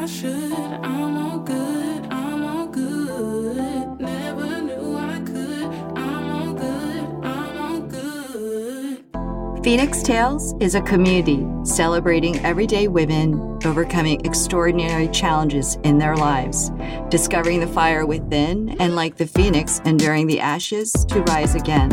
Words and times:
I 0.00 0.06
should. 0.06 0.32
I'm 0.32 1.18
all 1.18 1.38
good, 1.40 2.06
I'm 2.06 2.42
all 2.42 2.66
good. 2.68 4.00
Never 4.00 4.62
knew 4.62 4.96
I 4.96 5.20
could. 5.20 5.64
I'm 5.94 6.30
all 6.30 6.54
good, 6.54 7.04
I'm 7.22 7.58
all 7.58 7.80
good. 7.80 9.62
Phoenix 9.62 10.02
Tales 10.02 10.54
is 10.58 10.74
a 10.74 10.80
community 10.80 11.46
celebrating 11.64 12.38
everyday 12.46 12.88
women 12.88 13.58
overcoming 13.66 14.24
extraordinary 14.24 15.08
challenges 15.08 15.76
in 15.84 15.98
their 15.98 16.16
lives, 16.16 16.70
discovering 17.10 17.60
the 17.60 17.66
fire 17.66 18.06
within, 18.06 18.70
and 18.80 18.96
like 18.96 19.18
the 19.18 19.26
phoenix, 19.26 19.82
enduring 19.84 20.26
the 20.28 20.40
ashes 20.40 20.92
to 21.10 21.20
rise 21.24 21.54
again. 21.54 21.92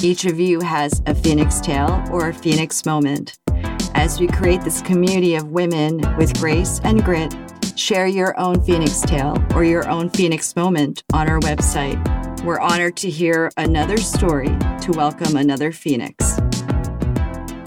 Each 0.00 0.26
of 0.26 0.38
you 0.38 0.60
has 0.60 1.02
a 1.06 1.14
phoenix 1.16 1.60
tale 1.60 2.04
or 2.12 2.28
a 2.28 2.34
phoenix 2.34 2.86
moment. 2.86 3.36
As 3.94 4.18
we 4.18 4.26
create 4.26 4.62
this 4.62 4.80
community 4.82 5.34
of 5.34 5.52
women 5.52 6.00
with 6.16 6.38
grace 6.40 6.80
and 6.82 7.04
grit, 7.04 7.34
share 7.76 8.06
your 8.06 8.38
own 8.38 8.62
phoenix 8.64 9.00
tale 9.00 9.36
or 9.54 9.64
your 9.64 9.88
own 9.88 10.10
phoenix 10.10 10.56
moment 10.56 11.04
on 11.12 11.28
our 11.28 11.38
website. 11.40 12.00
We're 12.42 12.58
honored 12.58 12.96
to 12.98 13.10
hear 13.10 13.50
another 13.56 13.98
story 13.98 14.48
to 14.80 14.92
welcome 14.92 15.36
another 15.36 15.72
phoenix. 15.72 16.36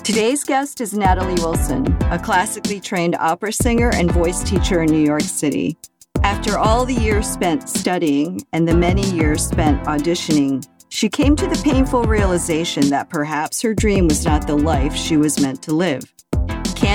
Today's 0.03 0.43
guest 0.43 0.81
is 0.81 0.93
Natalie 0.93 1.41
Wilson, 1.41 1.95
a 2.11 2.19
classically 2.19 2.79
trained 2.79 3.15
opera 3.15 3.53
singer 3.53 3.91
and 3.93 4.11
voice 4.11 4.43
teacher 4.43 4.81
in 4.81 4.91
New 4.91 5.03
York 5.03 5.21
City. 5.21 5.77
After 6.23 6.57
all 6.57 6.85
the 6.85 6.93
years 6.93 7.27
spent 7.27 7.69
studying 7.69 8.41
and 8.51 8.67
the 8.67 8.75
many 8.75 9.07
years 9.11 9.45
spent 9.45 9.83
auditioning, 9.85 10.67
she 10.89 11.09
came 11.09 11.35
to 11.35 11.47
the 11.47 11.61
painful 11.63 12.03
realization 12.03 12.89
that 12.89 13.09
perhaps 13.09 13.61
her 13.61 13.73
dream 13.73 14.07
was 14.07 14.25
not 14.25 14.47
the 14.47 14.55
life 14.55 14.95
she 14.95 15.17
was 15.17 15.39
meant 15.41 15.61
to 15.63 15.73
live. 15.73 16.14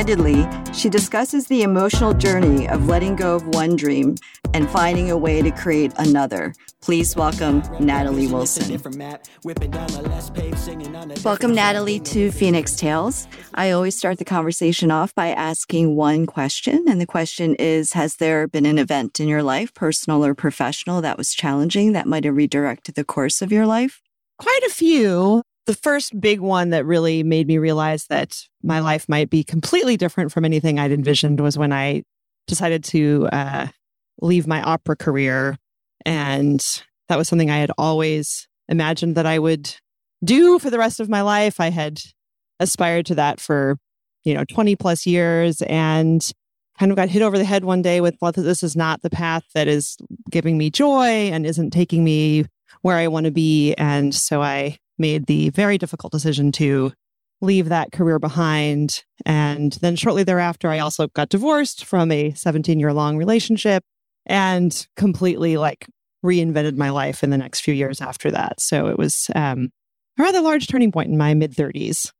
Candidly, 0.00 0.48
she 0.72 0.88
discusses 0.88 1.48
the 1.48 1.60
emotional 1.60 2.14
journey 2.14 2.66
of 2.66 2.88
letting 2.88 3.16
go 3.16 3.36
of 3.36 3.46
one 3.48 3.76
dream 3.76 4.14
and 4.54 4.66
finding 4.70 5.10
a 5.10 5.18
way 5.18 5.42
to 5.42 5.50
create 5.50 5.92
another. 5.98 6.54
Please 6.80 7.14
welcome 7.14 7.62
Natalie 7.78 8.26
Wilson. 8.26 8.80
Welcome, 11.22 11.54
Natalie, 11.54 12.00
to 12.00 12.30
Phoenix 12.30 12.76
Tales. 12.76 13.28
I 13.52 13.72
always 13.72 13.94
start 13.94 14.16
the 14.16 14.24
conversation 14.24 14.90
off 14.90 15.14
by 15.14 15.32
asking 15.32 15.94
one 15.96 16.24
question. 16.24 16.86
And 16.88 16.98
the 16.98 17.04
question 17.04 17.54
is 17.56 17.92
Has 17.92 18.16
there 18.16 18.48
been 18.48 18.64
an 18.64 18.78
event 18.78 19.20
in 19.20 19.28
your 19.28 19.42
life, 19.42 19.74
personal 19.74 20.24
or 20.24 20.34
professional, 20.34 21.02
that 21.02 21.18
was 21.18 21.34
challenging 21.34 21.92
that 21.92 22.06
might 22.06 22.24
have 22.24 22.36
redirected 22.36 22.94
the 22.94 23.04
course 23.04 23.42
of 23.42 23.52
your 23.52 23.66
life? 23.66 24.00
Quite 24.38 24.62
a 24.66 24.70
few. 24.70 25.42
The 25.70 25.76
first 25.76 26.20
big 26.20 26.40
one 26.40 26.70
that 26.70 26.84
really 26.84 27.22
made 27.22 27.46
me 27.46 27.56
realize 27.58 28.06
that 28.06 28.36
my 28.60 28.80
life 28.80 29.08
might 29.08 29.30
be 29.30 29.44
completely 29.44 29.96
different 29.96 30.32
from 30.32 30.44
anything 30.44 30.80
I'd 30.80 30.90
envisioned 30.90 31.38
was 31.38 31.56
when 31.56 31.72
I 31.72 32.02
decided 32.48 32.82
to 32.86 33.28
uh, 33.30 33.68
leave 34.20 34.48
my 34.48 34.62
opera 34.62 34.96
career. 34.96 35.56
And 36.04 36.60
that 37.08 37.16
was 37.16 37.28
something 37.28 37.52
I 37.52 37.58
had 37.58 37.70
always 37.78 38.48
imagined 38.68 39.14
that 39.14 39.26
I 39.26 39.38
would 39.38 39.72
do 40.24 40.58
for 40.58 40.70
the 40.70 40.78
rest 40.78 40.98
of 40.98 41.08
my 41.08 41.22
life. 41.22 41.60
I 41.60 41.70
had 41.70 42.00
aspired 42.58 43.06
to 43.06 43.14
that 43.14 43.38
for, 43.38 43.76
you 44.24 44.34
know, 44.34 44.42
20 44.42 44.74
plus 44.74 45.06
years 45.06 45.62
and 45.62 46.28
kind 46.80 46.90
of 46.90 46.96
got 46.96 47.10
hit 47.10 47.22
over 47.22 47.38
the 47.38 47.44
head 47.44 47.64
one 47.64 47.80
day 47.80 48.00
with, 48.00 48.16
well, 48.20 48.32
this 48.32 48.64
is 48.64 48.74
not 48.74 49.02
the 49.02 49.10
path 49.10 49.44
that 49.54 49.68
is 49.68 49.96
giving 50.32 50.58
me 50.58 50.68
joy 50.68 51.30
and 51.30 51.46
isn't 51.46 51.70
taking 51.70 52.02
me 52.02 52.46
where 52.82 52.96
I 52.96 53.06
want 53.06 53.26
to 53.26 53.30
be. 53.30 53.72
And 53.74 54.12
so 54.12 54.42
I 54.42 54.79
made 55.00 55.26
the 55.26 55.50
very 55.50 55.78
difficult 55.78 56.12
decision 56.12 56.52
to 56.52 56.92
leave 57.40 57.70
that 57.70 57.90
career 57.90 58.18
behind. 58.18 59.02
And 59.24 59.72
then 59.80 59.96
shortly 59.96 60.22
thereafter, 60.22 60.68
I 60.68 60.78
also 60.78 61.08
got 61.08 61.30
divorced 61.30 61.84
from 61.84 62.12
a 62.12 62.32
17 62.32 62.78
year 62.78 62.92
long 62.92 63.16
relationship 63.16 63.82
and 64.26 64.86
completely 64.96 65.56
like 65.56 65.86
reinvented 66.24 66.76
my 66.76 66.90
life 66.90 67.24
in 67.24 67.30
the 67.30 67.38
next 67.38 67.60
few 67.60 67.74
years 67.74 68.00
after 68.00 68.30
that. 68.30 68.60
So 68.60 68.88
it 68.88 68.98
was 68.98 69.30
um, 69.34 69.70
a 70.18 70.22
rather 70.22 70.40
large 70.40 70.68
turning 70.68 70.92
point 70.92 71.10
in 71.10 71.16
my 71.16 71.34
mid 71.34 71.54
30s. 71.54 72.10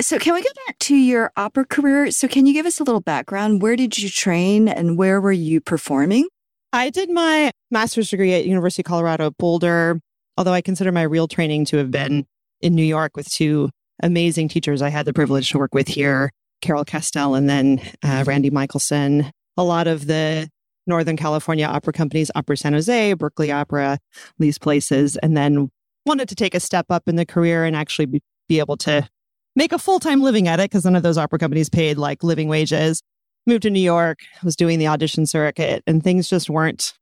So, 0.00 0.18
can 0.18 0.32
we 0.32 0.40
go 0.40 0.48
back 0.66 0.78
to 0.78 0.96
your 0.96 1.30
opera 1.36 1.66
career? 1.66 2.10
So, 2.10 2.26
can 2.26 2.46
you 2.46 2.54
give 2.54 2.64
us 2.64 2.80
a 2.80 2.84
little 2.84 3.02
background? 3.02 3.60
Where 3.60 3.76
did 3.76 3.98
you 3.98 4.08
train 4.08 4.66
and 4.66 4.96
where 4.96 5.20
were 5.20 5.30
you 5.30 5.60
performing? 5.60 6.26
I 6.72 6.88
did 6.88 7.10
my 7.10 7.50
master's 7.70 8.08
degree 8.08 8.32
at 8.32 8.46
University 8.46 8.80
of 8.80 8.86
Colorado 8.86 9.30
Boulder, 9.38 10.00
although 10.36 10.52
I 10.52 10.60
consider 10.60 10.92
my 10.92 11.02
real 11.02 11.28
training 11.28 11.64
to 11.66 11.76
have 11.76 11.90
been 11.90 12.26
in 12.60 12.74
New 12.74 12.84
York 12.84 13.16
with 13.16 13.28
two 13.28 13.70
amazing 14.02 14.48
teachers 14.48 14.82
I 14.82 14.88
had 14.88 15.06
the 15.06 15.12
privilege 15.12 15.50
to 15.50 15.58
work 15.58 15.74
with 15.74 15.88
here 15.88 16.30
Carol 16.60 16.84
Castell 16.84 17.34
and 17.34 17.48
then 17.48 17.80
uh, 18.02 18.24
Randy 18.26 18.50
Michelson. 18.50 19.30
A 19.56 19.64
lot 19.64 19.86
of 19.86 20.06
the 20.06 20.48
Northern 20.86 21.16
California 21.16 21.66
opera 21.66 21.92
companies, 21.92 22.30
Opera 22.34 22.56
San 22.56 22.72
Jose, 22.72 23.14
Berkeley 23.14 23.50
Opera, 23.50 23.98
these 24.38 24.58
places, 24.58 25.16
and 25.16 25.36
then 25.36 25.70
wanted 26.06 26.28
to 26.28 26.34
take 26.34 26.54
a 26.54 26.60
step 26.60 26.86
up 26.90 27.08
in 27.08 27.16
the 27.16 27.26
career 27.26 27.64
and 27.64 27.76
actually 27.76 28.06
be, 28.06 28.22
be 28.48 28.58
able 28.58 28.76
to 28.78 29.08
make 29.56 29.72
a 29.72 29.78
full 29.78 30.00
time 30.00 30.22
living 30.22 30.48
at 30.48 30.60
it 30.60 30.70
because 30.70 30.84
none 30.84 30.96
of 30.96 31.02
those 31.02 31.18
opera 31.18 31.38
companies 31.38 31.68
paid 31.68 31.98
like 31.98 32.22
living 32.22 32.48
wages. 32.48 33.02
Moved 33.46 33.62
to 33.62 33.70
New 33.70 33.80
York, 33.80 34.18
was 34.44 34.54
doing 34.54 34.78
the 34.78 34.86
audition 34.86 35.26
circuit, 35.26 35.82
and 35.86 36.04
things 36.04 36.28
just 36.28 36.50
weren't 36.50 36.92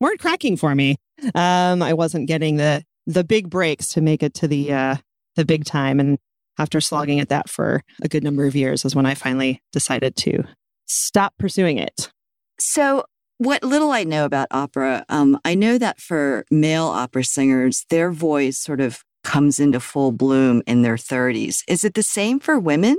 weren't 0.00 0.20
cracking 0.20 0.56
for 0.56 0.74
me. 0.74 0.96
Um, 1.34 1.82
I 1.82 1.92
wasn't 1.92 2.28
getting 2.28 2.56
the 2.56 2.84
the 3.06 3.24
big 3.24 3.48
breaks 3.48 3.88
to 3.92 4.00
make 4.00 4.22
it 4.22 4.34
to 4.34 4.48
the 4.48 4.72
uh, 4.72 4.96
the 5.36 5.44
big 5.44 5.64
time, 5.64 6.00
and 6.00 6.18
after 6.58 6.80
slogging 6.80 7.20
at 7.20 7.28
that 7.28 7.48
for 7.48 7.82
a 8.02 8.08
good 8.08 8.24
number 8.24 8.46
of 8.46 8.56
years, 8.56 8.84
was 8.84 8.94
when 8.94 9.06
I 9.06 9.14
finally 9.14 9.60
decided 9.72 10.16
to 10.16 10.44
stop 10.86 11.34
pursuing 11.38 11.78
it. 11.78 12.10
So, 12.58 13.04
what 13.38 13.62
little 13.62 13.90
I 13.90 14.04
know 14.04 14.24
about 14.24 14.48
opera, 14.50 15.04
um, 15.08 15.38
I 15.44 15.54
know 15.54 15.78
that 15.78 16.00
for 16.00 16.44
male 16.50 16.86
opera 16.86 17.24
singers, 17.24 17.84
their 17.90 18.10
voice 18.10 18.58
sort 18.58 18.80
of 18.80 19.02
comes 19.24 19.58
into 19.58 19.80
full 19.80 20.12
bloom 20.12 20.62
in 20.66 20.82
their 20.82 20.96
30s. 20.96 21.62
Is 21.68 21.84
it 21.84 21.94
the 21.94 22.02
same 22.02 22.38
for 22.38 22.58
women? 22.58 22.96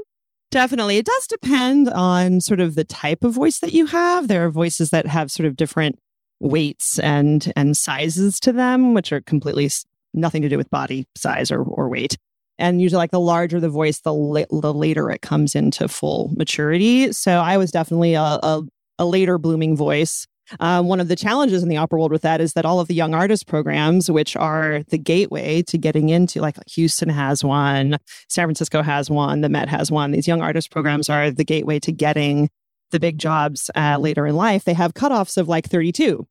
Definitely. 0.51 0.97
It 0.97 1.05
does 1.05 1.27
depend 1.27 1.89
on 1.89 2.41
sort 2.41 2.59
of 2.59 2.75
the 2.75 2.83
type 2.83 3.23
of 3.23 3.33
voice 3.33 3.59
that 3.59 3.73
you 3.73 3.87
have. 3.87 4.27
There 4.27 4.45
are 4.45 4.49
voices 4.49 4.89
that 4.91 5.07
have 5.07 5.31
sort 5.31 5.47
of 5.47 5.55
different 5.55 5.97
weights 6.39 6.99
and 6.99 7.51
and 7.55 7.75
sizes 7.75 8.39
to 8.41 8.51
them, 8.51 8.93
which 8.93 9.11
are 9.11 9.21
completely 9.21 9.69
nothing 10.13 10.41
to 10.41 10.49
do 10.49 10.57
with 10.57 10.69
body 10.69 11.05
size 11.15 11.51
or, 11.51 11.61
or 11.61 11.89
weight. 11.89 12.17
And 12.59 12.81
usually, 12.81 12.97
like 12.97 13.11
the 13.11 13.19
larger 13.19 13.59
the 13.59 13.69
voice, 13.69 13.99
the, 13.99 14.13
la- 14.13 14.45
the 14.49 14.73
later 14.73 15.11
it 15.11 15.21
comes 15.21 15.55
into 15.55 15.87
full 15.87 16.31
maturity. 16.35 17.11
So 17.11 17.33
I 17.33 17.57
was 17.57 17.71
definitely 17.71 18.15
a, 18.15 18.21
a, 18.21 18.63
a 18.97 19.05
later 19.05 19.37
blooming 19.37 19.77
voice. 19.77 20.25
Um, 20.59 20.87
one 20.87 20.99
of 20.99 21.09
the 21.09 21.15
challenges 21.15 21.61
in 21.61 21.69
the 21.69 21.77
opera 21.77 21.99
world 21.99 22.11
with 22.11 22.21
that 22.21 22.39
is 22.39 22.53
that 22.53 22.65
all 22.65 22.79
of 22.79 22.87
the 22.87 22.95
young 22.95 23.13
artist 23.13 23.47
programs, 23.47 24.09
which 24.09 24.35
are 24.37 24.81
the 24.89 24.97
gateway 24.97 25.61
to 25.63 25.77
getting 25.77 26.09
into, 26.09 26.39
like 26.39 26.55
Houston 26.69 27.09
has 27.09 27.43
one, 27.43 27.97
San 28.29 28.45
Francisco 28.45 28.81
has 28.81 29.09
one, 29.09 29.41
the 29.41 29.49
Met 29.49 29.67
has 29.67 29.91
one. 29.91 30.11
These 30.11 30.27
young 30.27 30.41
artist 30.41 30.71
programs 30.71 31.09
are 31.09 31.29
the 31.29 31.43
gateway 31.43 31.79
to 31.79 31.91
getting 31.91 32.49
the 32.91 32.99
big 32.99 33.17
jobs 33.17 33.69
uh, 33.75 33.97
later 33.99 34.25
in 34.25 34.35
life. 34.35 34.63
They 34.63 34.73
have 34.73 34.93
cutoffs 34.93 35.37
of 35.37 35.47
like 35.47 35.67
32 35.67 36.27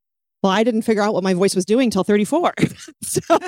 well, 0.47 0.53
I 0.53 0.63
didn't 0.63 0.83
figure 0.83 1.03
out 1.03 1.13
what 1.13 1.25
my 1.25 1.35
voice 1.35 1.57
was 1.57 1.65
doing 1.65 1.91
till 1.91 2.05
34. 2.05 2.55
so 3.03 3.21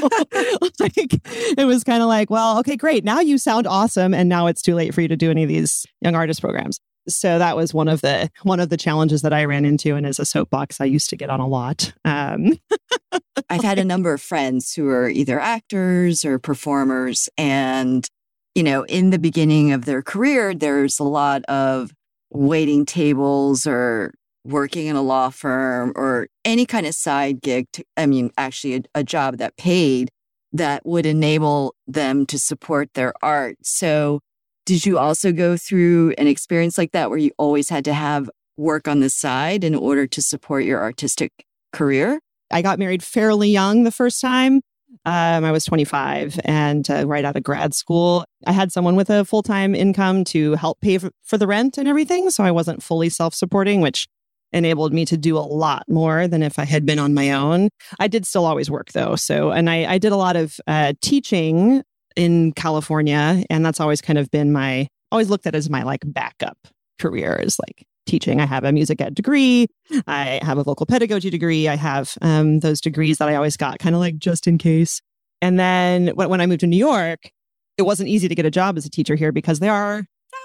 like 0.81 0.93
it 0.97 1.67
was 1.67 1.85
kind 1.85 2.03
of 2.03 2.09
like, 2.09 2.29
well, 2.29 2.59
okay, 2.59 2.77
great. 2.77 3.05
Now 3.05 3.21
you 3.21 3.39
sound 3.39 3.69
awesome. 3.69 4.13
And 4.13 4.29
now 4.29 4.49
it's 4.49 4.63
too 4.63 4.75
late 4.75 4.93
for 4.93 5.01
you 5.01 5.07
to 5.07 5.17
do 5.17 5.31
any 5.31 5.45
of 5.45 5.49
these 5.49 5.87
young 6.01 6.17
artist 6.17 6.41
programs. 6.41 6.81
So 7.09 7.39
that 7.39 7.57
was 7.57 7.73
one 7.73 7.87
of 7.87 8.01
the 8.01 8.31
one 8.43 8.59
of 8.59 8.69
the 8.69 8.77
challenges 8.77 9.23
that 9.23 9.33
I 9.33 9.45
ran 9.45 9.65
into, 9.65 9.95
and 9.95 10.05
as 10.05 10.19
a 10.19 10.27
soapbox, 10.27 10.79
I 10.79 10.85
used 10.85 11.09
to 11.09 11.17
get 11.17 11.31
on 11.31 11.41
a 11.41 11.47
lot. 11.47 11.95
Um, 12.05 12.59
I've 13.49 13.63
had 13.63 13.79
a 13.79 13.85
number 13.85 14.13
of 14.13 14.21
friends 14.21 14.75
who 14.75 14.89
are 14.89 15.09
either 15.09 15.41
actors 15.41 16.23
or 16.23 16.39
performers, 16.39 17.27
and 17.39 18.07
you 18.55 18.63
know, 18.63 18.83
in 18.83 19.09
the 19.09 19.19
beginning 19.19 19.73
of 19.73 19.87
their 19.87 20.03
career, 20.03 20.53
there's 20.53 20.99
a 20.99 21.05
lot 21.05 21.45
of 21.45 21.93
waiting 22.31 22.85
tables 22.85 23.67
or 23.67 24.13
working 24.45 24.87
in 24.87 24.97
a 24.97 25.03
law 25.03 25.31
firm 25.31 25.93
or 25.95 26.29
any 26.45 26.65
kind 26.67 26.87
of 26.87 26.95
side 26.95 27.41
gig, 27.43 27.67
to, 27.73 27.85
I 27.97 28.07
mean, 28.07 28.31
actually 28.39 28.77
a, 28.77 28.83
a 28.97 29.05
job 29.05 29.39
that 29.39 29.57
paid 29.57 30.11
that 30.53 30.85
would 30.87 31.07
enable 31.07 31.75
them 31.87 32.25
to 32.27 32.39
support 32.39 32.95
their 32.95 33.13
art. 33.23 33.57
So, 33.63 34.21
did 34.65 34.85
you 34.85 34.99
also 34.99 35.33
go 35.33 35.57
through 35.57 36.15
an 36.19 36.27
experience 36.27 36.77
like 36.77 36.93
that 36.93 37.11
where 37.11 37.19
you 37.19 37.31
always 37.39 37.71
had 37.71 37.85
to 37.87 37.95
have 37.95 38.31
work 38.57 38.87
on 38.87 39.01
the 39.01 39.09
side 39.09 39.65
in 39.65 39.75
order 39.75 40.07
to 40.07 40.21
support 40.21 40.65
your 40.65 40.81
artistic 40.81 41.33
career? 41.73 42.21
I 42.51 42.63
got 42.63 42.79
married 42.79 43.03
fairly 43.03 43.51
young 43.51 43.85
the 43.85 43.91
first 43.91 44.21
time. 44.21 44.61
Um, 45.05 45.45
I 45.45 45.53
was 45.53 45.65
25 45.65 46.41
and 46.45 46.89
uh, 46.91 47.07
right 47.07 47.25
out 47.25 47.37
of 47.37 47.43
grad 47.43 47.75
school. 47.75 48.25
I 48.47 48.53
had 48.53 48.73
someone 48.73 48.97
with 48.97 49.11
a 49.11 49.25
full 49.25 49.43
time 49.43 49.75
income 49.75 50.25
to 50.25 50.55
help 50.55 50.81
pay 50.81 50.99
for, 50.99 51.11
for 51.25 51.39
the 51.39 51.47
rent 51.47 51.79
and 51.79 51.89
everything. 51.89 52.31
So 52.31 52.45
I 52.45 52.51
wasn't 52.51 52.83
fully 52.83 53.09
self 53.09 53.35
supporting, 53.35 53.81
which 53.81 54.07
enabled 54.53 54.93
me 54.93 55.05
to 55.05 55.17
do 55.17 55.37
a 55.37 55.41
lot 55.41 55.85
more 55.89 56.27
than 56.27 56.43
if 56.43 56.59
I 56.59 56.65
had 56.65 56.87
been 56.87 56.99
on 56.99 57.15
my 57.15 57.33
own. 57.33 57.69
I 57.99 58.09
did 58.09 58.27
still 58.27 58.47
always 58.47 58.71
work 58.71 58.93
though. 58.93 59.15
So, 59.17 59.51
and 59.51 59.69
I, 59.69 59.93
I 59.93 59.99
did 59.99 60.13
a 60.13 60.17
lot 60.17 60.37
of 60.37 60.59
uh, 60.67 60.95
teaching 61.03 61.83
in 62.17 62.53
California. 62.53 63.45
And 63.49 63.65
that's 63.65 63.81
always 63.81 64.01
kind 64.01 64.19
of 64.19 64.31
been 64.31 64.53
my, 64.53 64.89
always 65.13 65.31
looked 65.31 65.47
at 65.47 65.55
as 65.55 65.71
my 65.71 65.83
like 65.85 66.03
backup 66.05 66.59
career 66.99 67.41
is 67.43 67.59
like 67.59 67.87
teaching. 68.09 68.41
I 68.41 68.47
have 68.47 68.65
a 68.65 68.73
music 68.73 69.01
ed 69.01 69.15
degree. 69.15 69.69
I 70.07 70.41
have 70.43 70.59
a 70.59 70.65
vocal 70.65 70.87
pedagogy 70.87 71.31
degree. 71.31 71.69
I 71.69 71.77
have 71.77 72.17
um, 72.23 72.61
those 72.61 72.81
degrees 72.81 73.19
that 73.19 73.29
I 73.29 73.37
always 73.37 73.57
got 73.57 73.79
kind 73.79 73.95
of 73.95 74.01
like 74.01 74.19
just 74.19 74.47
in 74.47 74.59
case. 74.59 75.01
And 75.41 75.59
then 75.59 76.09
when, 76.09 76.41
I 76.41 76.47
moved 76.47 76.61
to 76.61 76.67
New 76.67 76.77
York, 76.77 77.31
it 77.77 77.83
wasn't 77.83 78.09
easy 78.09 78.27
to 78.27 78.35
get 78.35 78.45
a 78.45 78.51
job 78.51 78.77
as 78.77 78.85
a 78.85 78.91
teacher 78.91 79.15
here 79.15 79.31
because 79.31 79.61
there 79.61 79.73
are 79.73 80.05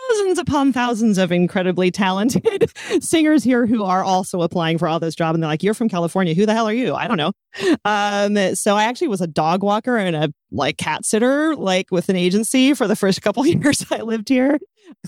thousands 0.10 0.38
upon 0.38 0.74
thousands 0.74 1.18
of 1.18 1.32
incredibly 1.32 1.90
talented 1.92 2.72
singers 3.02 3.44
here 3.44 3.66
who 3.66 3.84
are 3.84 4.04
also 4.04 4.42
applying 4.42 4.78
for 4.78 4.88
all 4.88 5.00
those 5.00 5.16
jobs. 5.16 5.36
And 5.36 5.44
they're 5.44 5.50
like, 5.50 5.64
you're 5.64 5.74
from 5.74 5.90
California. 5.90 6.34
Who 6.34 6.46
the 6.46 6.54
hell 6.54 6.68
are 6.68 6.74
you? 6.74 6.94
I 6.94 7.08
don't 7.08 7.18
know. 7.18 7.32
Um, 7.86 8.56
so 8.56 8.76
I 8.76 8.84
actually 8.84 9.08
was 9.08 9.22
a 9.22 9.28
dog 9.28 9.64
walker 9.64 9.98
and 9.98 10.16
a 10.16 10.34
like 10.52 10.78
cat 10.78 11.06
sitter, 11.06 11.56
like 11.56 11.88
with 11.92 12.10
an 12.10 12.16
agency 12.16 12.74
for 12.74 12.88
the 12.88 12.96
first 12.96 13.22
couple 13.22 13.46
years 13.48 13.86
I 13.92 14.02
lived 14.02 14.30
here. 14.30 14.60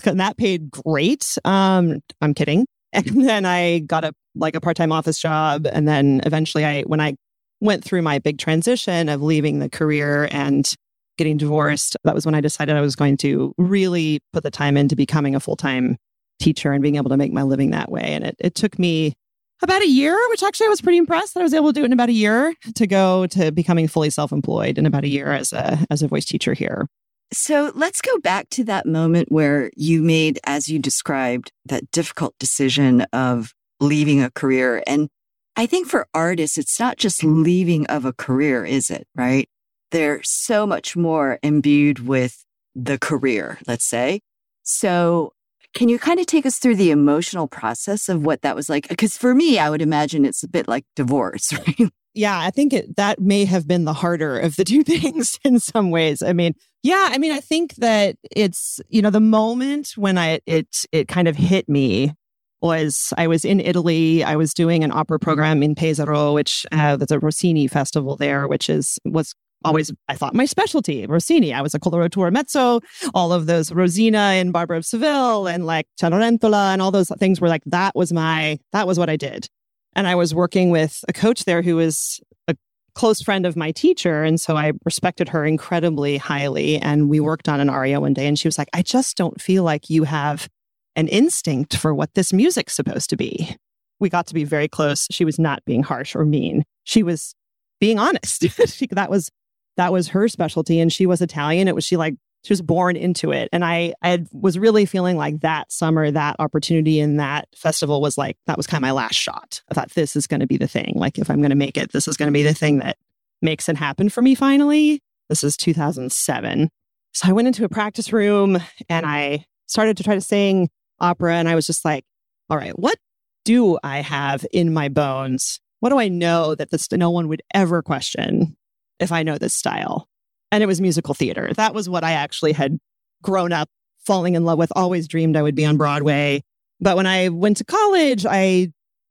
And 0.04 0.20
that 0.20 0.36
paid 0.36 0.70
great. 0.70 1.38
Um, 1.44 2.00
I'm 2.20 2.34
kidding. 2.34 2.66
And 2.92 3.28
then 3.28 3.44
I 3.44 3.80
got 3.80 4.04
a 4.04 4.14
like 4.34 4.54
a 4.54 4.60
part-time 4.60 4.90
office 4.90 5.18
job. 5.18 5.66
And 5.70 5.86
then 5.86 6.22
eventually 6.24 6.64
I 6.64 6.82
when 6.82 7.00
I 7.00 7.16
went 7.60 7.84
through 7.84 8.00
my 8.00 8.18
big 8.18 8.38
transition 8.38 9.10
of 9.10 9.20
leaving 9.20 9.58
the 9.58 9.68
career 9.68 10.28
and 10.30 10.72
getting 11.18 11.36
divorced, 11.36 11.96
that 12.04 12.14
was 12.14 12.24
when 12.24 12.34
I 12.34 12.40
decided 12.40 12.74
I 12.74 12.80
was 12.80 12.96
going 12.96 13.16
to 13.18 13.52
really 13.58 14.20
put 14.32 14.44
the 14.44 14.50
time 14.50 14.78
into 14.78 14.96
becoming 14.96 15.34
a 15.34 15.40
full 15.40 15.56
time 15.56 15.96
teacher 16.38 16.72
and 16.72 16.82
being 16.82 16.96
able 16.96 17.10
to 17.10 17.16
make 17.16 17.32
my 17.32 17.42
living 17.42 17.70
that 17.70 17.90
way. 17.90 18.02
And 18.02 18.24
it, 18.24 18.36
it 18.38 18.54
took 18.54 18.78
me 18.78 19.14
about 19.62 19.82
a 19.82 19.88
year, 19.88 20.16
which 20.30 20.42
actually 20.42 20.66
I 20.66 20.70
was 20.70 20.82
pretty 20.82 20.98
impressed 20.98 21.34
that 21.34 21.40
I 21.40 21.42
was 21.42 21.54
able 21.54 21.68
to 21.68 21.72
do 21.72 21.82
it 21.82 21.86
in 21.86 21.92
about 21.92 22.10
a 22.10 22.12
year 22.12 22.54
to 22.74 22.86
go 22.86 23.26
to 23.28 23.50
becoming 23.52 23.88
fully 23.88 24.10
self 24.10 24.32
employed 24.32 24.78
in 24.78 24.86
about 24.86 25.04
a 25.04 25.08
year 25.08 25.32
as 25.32 25.52
a, 25.52 25.78
as 25.90 26.02
a 26.02 26.08
voice 26.08 26.24
teacher 26.24 26.54
here. 26.54 26.86
So 27.32 27.72
let's 27.74 28.00
go 28.00 28.18
back 28.18 28.48
to 28.50 28.64
that 28.64 28.86
moment 28.86 29.32
where 29.32 29.70
you 29.76 30.00
made, 30.02 30.38
as 30.44 30.68
you 30.68 30.78
described, 30.78 31.50
that 31.64 31.90
difficult 31.90 32.34
decision 32.38 33.02
of 33.12 33.52
leaving 33.80 34.22
a 34.22 34.30
career. 34.30 34.82
And 34.86 35.08
I 35.56 35.66
think 35.66 35.88
for 35.88 36.06
artists, 36.14 36.56
it's 36.56 36.78
not 36.78 36.98
just 36.98 37.24
leaving 37.24 37.86
of 37.86 38.04
a 38.04 38.12
career, 38.12 38.64
is 38.64 38.90
it? 38.90 39.08
Right? 39.14 39.48
They're 39.90 40.22
so 40.22 40.66
much 40.66 40.96
more 40.96 41.38
imbued 41.42 42.06
with 42.06 42.44
the 42.74 42.98
career, 42.98 43.58
let's 43.66 43.88
say. 43.88 44.20
So 44.62 45.32
can 45.74 45.88
you 45.88 45.98
kind 45.98 46.18
of 46.20 46.26
take 46.26 46.46
us 46.46 46.58
through 46.58 46.76
the 46.76 46.90
emotional 46.90 47.48
process 47.48 48.08
of 48.08 48.24
what 48.24 48.42
that 48.42 48.56
was 48.56 48.68
like? 48.68 48.88
Because 48.88 49.16
for 49.16 49.34
me, 49.34 49.58
I 49.58 49.68
would 49.68 49.82
imagine 49.82 50.24
it's 50.24 50.42
a 50.42 50.48
bit 50.48 50.68
like 50.68 50.84
divorce, 50.94 51.52
right? 51.66 51.90
Yeah, 52.16 52.40
I 52.40 52.50
think 52.50 52.72
it, 52.72 52.96
that 52.96 53.20
may 53.20 53.44
have 53.44 53.68
been 53.68 53.84
the 53.84 53.92
harder 53.92 54.38
of 54.38 54.56
the 54.56 54.64
two 54.64 54.82
things 54.84 55.38
in 55.44 55.60
some 55.60 55.90
ways. 55.90 56.22
I 56.22 56.32
mean, 56.32 56.54
yeah, 56.82 57.10
I 57.12 57.18
mean, 57.18 57.30
I 57.30 57.40
think 57.40 57.74
that 57.76 58.16
it's 58.34 58.80
you 58.88 59.02
know 59.02 59.10
the 59.10 59.20
moment 59.20 59.92
when 59.96 60.16
I 60.16 60.40
it 60.46 60.84
it 60.92 61.08
kind 61.08 61.28
of 61.28 61.36
hit 61.36 61.68
me 61.68 62.14
was 62.62 63.12
I 63.18 63.26
was 63.26 63.44
in 63.44 63.60
Italy. 63.60 64.24
I 64.24 64.36
was 64.36 64.54
doing 64.54 64.82
an 64.82 64.92
opera 64.92 65.18
program 65.18 65.62
in 65.62 65.74
Pesaro, 65.74 66.32
which 66.32 66.64
uh, 66.72 66.96
there's 66.96 67.10
a 67.10 67.18
Rossini 67.18 67.66
festival 67.66 68.16
there, 68.16 68.48
which 68.48 68.70
is 68.70 68.98
was 69.04 69.34
always 69.62 69.92
I 70.08 70.14
thought 70.14 70.34
my 70.34 70.46
specialty 70.46 71.06
Rossini. 71.06 71.52
I 71.52 71.60
was 71.60 71.74
a 71.74 71.78
coloratura 71.78 72.32
mezzo. 72.32 72.80
All 73.12 73.32
of 73.32 73.44
those 73.44 73.72
Rosina 73.72 74.18
and 74.18 74.54
Barber 74.54 74.74
of 74.74 74.86
Seville 74.86 75.46
and 75.46 75.66
like 75.66 75.86
Cenerentola 76.00 76.72
and 76.72 76.80
all 76.80 76.90
those 76.90 77.10
things 77.18 77.42
were 77.42 77.48
like 77.48 77.62
that 77.66 77.94
was 77.94 78.10
my 78.10 78.58
that 78.72 78.86
was 78.86 78.98
what 78.98 79.10
I 79.10 79.16
did. 79.16 79.48
And 79.96 80.06
I 80.06 80.14
was 80.14 80.34
working 80.34 80.68
with 80.68 81.02
a 81.08 81.12
coach 81.14 81.44
there 81.44 81.62
who 81.62 81.76
was 81.76 82.20
a 82.48 82.54
close 82.94 83.22
friend 83.22 83.46
of 83.46 83.56
my 83.56 83.72
teacher. 83.72 84.22
And 84.22 84.38
so 84.38 84.54
I 84.54 84.72
respected 84.84 85.30
her 85.30 85.44
incredibly 85.44 86.18
highly. 86.18 86.76
And 86.76 87.08
we 87.08 87.18
worked 87.18 87.48
on 87.48 87.60
an 87.60 87.70
aria 87.70 87.98
one 87.98 88.12
day 88.12 88.26
and 88.26 88.38
she 88.38 88.46
was 88.46 88.58
like, 88.58 88.68
I 88.74 88.82
just 88.82 89.16
don't 89.16 89.40
feel 89.40 89.64
like 89.64 89.88
you 89.88 90.04
have 90.04 90.48
an 90.96 91.08
instinct 91.08 91.78
for 91.78 91.94
what 91.94 92.12
this 92.14 92.30
music's 92.30 92.76
supposed 92.76 93.08
to 93.10 93.16
be. 93.16 93.56
We 93.98 94.10
got 94.10 94.26
to 94.26 94.34
be 94.34 94.44
very 94.44 94.68
close. 94.68 95.06
She 95.10 95.24
was 95.24 95.38
not 95.38 95.64
being 95.64 95.82
harsh 95.82 96.14
or 96.14 96.26
mean. 96.26 96.64
She 96.84 97.02
was 97.02 97.34
being 97.80 97.98
honest. 97.98 98.42
she, 98.68 98.86
that 98.88 99.10
was 99.10 99.30
that 99.78 99.92
was 99.92 100.08
her 100.08 100.28
specialty 100.28 100.78
and 100.78 100.92
she 100.92 101.06
was 101.06 101.22
Italian. 101.22 101.68
It 101.68 101.74
was 101.74 101.84
she 101.84 101.96
like 101.96 102.16
she 102.46 102.52
was 102.52 102.62
born 102.62 102.94
into 102.94 103.32
it. 103.32 103.48
And 103.52 103.64
I, 103.64 103.92
I 104.02 104.24
was 104.30 104.56
really 104.56 104.86
feeling 104.86 105.16
like 105.16 105.40
that 105.40 105.72
summer, 105.72 106.08
that 106.12 106.36
opportunity 106.38 107.00
in 107.00 107.16
that 107.16 107.48
festival 107.56 108.00
was 108.00 108.16
like, 108.16 108.36
that 108.46 108.56
was 108.56 108.68
kind 108.68 108.78
of 108.78 108.82
my 108.82 108.92
last 108.92 109.16
shot. 109.16 109.62
I 109.68 109.74
thought 109.74 109.90
this 109.94 110.14
is 110.14 110.28
going 110.28 110.38
to 110.38 110.46
be 110.46 110.56
the 110.56 110.68
thing. 110.68 110.92
Like, 110.94 111.18
if 111.18 111.28
I'm 111.28 111.38
going 111.38 111.50
to 111.50 111.56
make 111.56 111.76
it, 111.76 111.90
this 111.90 112.06
is 112.06 112.16
going 112.16 112.28
to 112.28 112.32
be 112.32 112.44
the 112.44 112.54
thing 112.54 112.78
that 112.78 112.98
makes 113.42 113.68
it 113.68 113.76
happen 113.76 114.08
for 114.08 114.22
me 114.22 114.36
finally. 114.36 115.02
This 115.28 115.42
is 115.42 115.56
2007. 115.56 116.70
So 117.14 117.28
I 117.28 117.32
went 117.32 117.48
into 117.48 117.64
a 117.64 117.68
practice 117.68 118.12
room 118.12 118.62
and 118.88 119.04
I 119.04 119.46
started 119.66 119.96
to 119.96 120.04
try 120.04 120.14
to 120.14 120.20
sing 120.20 120.70
opera. 121.00 121.34
And 121.34 121.48
I 121.48 121.56
was 121.56 121.66
just 121.66 121.84
like, 121.84 122.04
all 122.48 122.56
right, 122.56 122.78
what 122.78 122.96
do 123.44 123.76
I 123.82 124.02
have 124.02 124.46
in 124.52 124.72
my 124.72 124.88
bones? 124.88 125.58
What 125.80 125.90
do 125.90 125.98
I 125.98 126.06
know 126.06 126.54
that 126.54 126.70
this 126.70 126.92
no 126.92 127.10
one 127.10 127.26
would 127.26 127.42
ever 127.52 127.82
question 127.82 128.56
if 129.00 129.10
I 129.10 129.24
know 129.24 129.36
this 129.36 129.54
style? 129.54 130.08
And 130.52 130.62
it 130.62 130.66
was 130.66 130.80
musical 130.80 131.14
theater. 131.14 131.52
That 131.56 131.74
was 131.74 131.88
what 131.88 132.04
I 132.04 132.12
actually 132.12 132.52
had 132.52 132.78
grown 133.22 133.52
up 133.52 133.68
falling 134.04 134.34
in 134.34 134.44
love 134.44 134.58
with, 134.58 134.72
always 134.76 135.08
dreamed 135.08 135.36
I 135.36 135.42
would 135.42 135.54
be 135.54 135.66
on 135.66 135.76
Broadway. 135.76 136.42
But 136.80 136.96
when 136.96 137.06
I 137.06 137.28
went 137.28 137.56
to 137.58 137.64
college, 137.64 138.24
I 138.24 138.68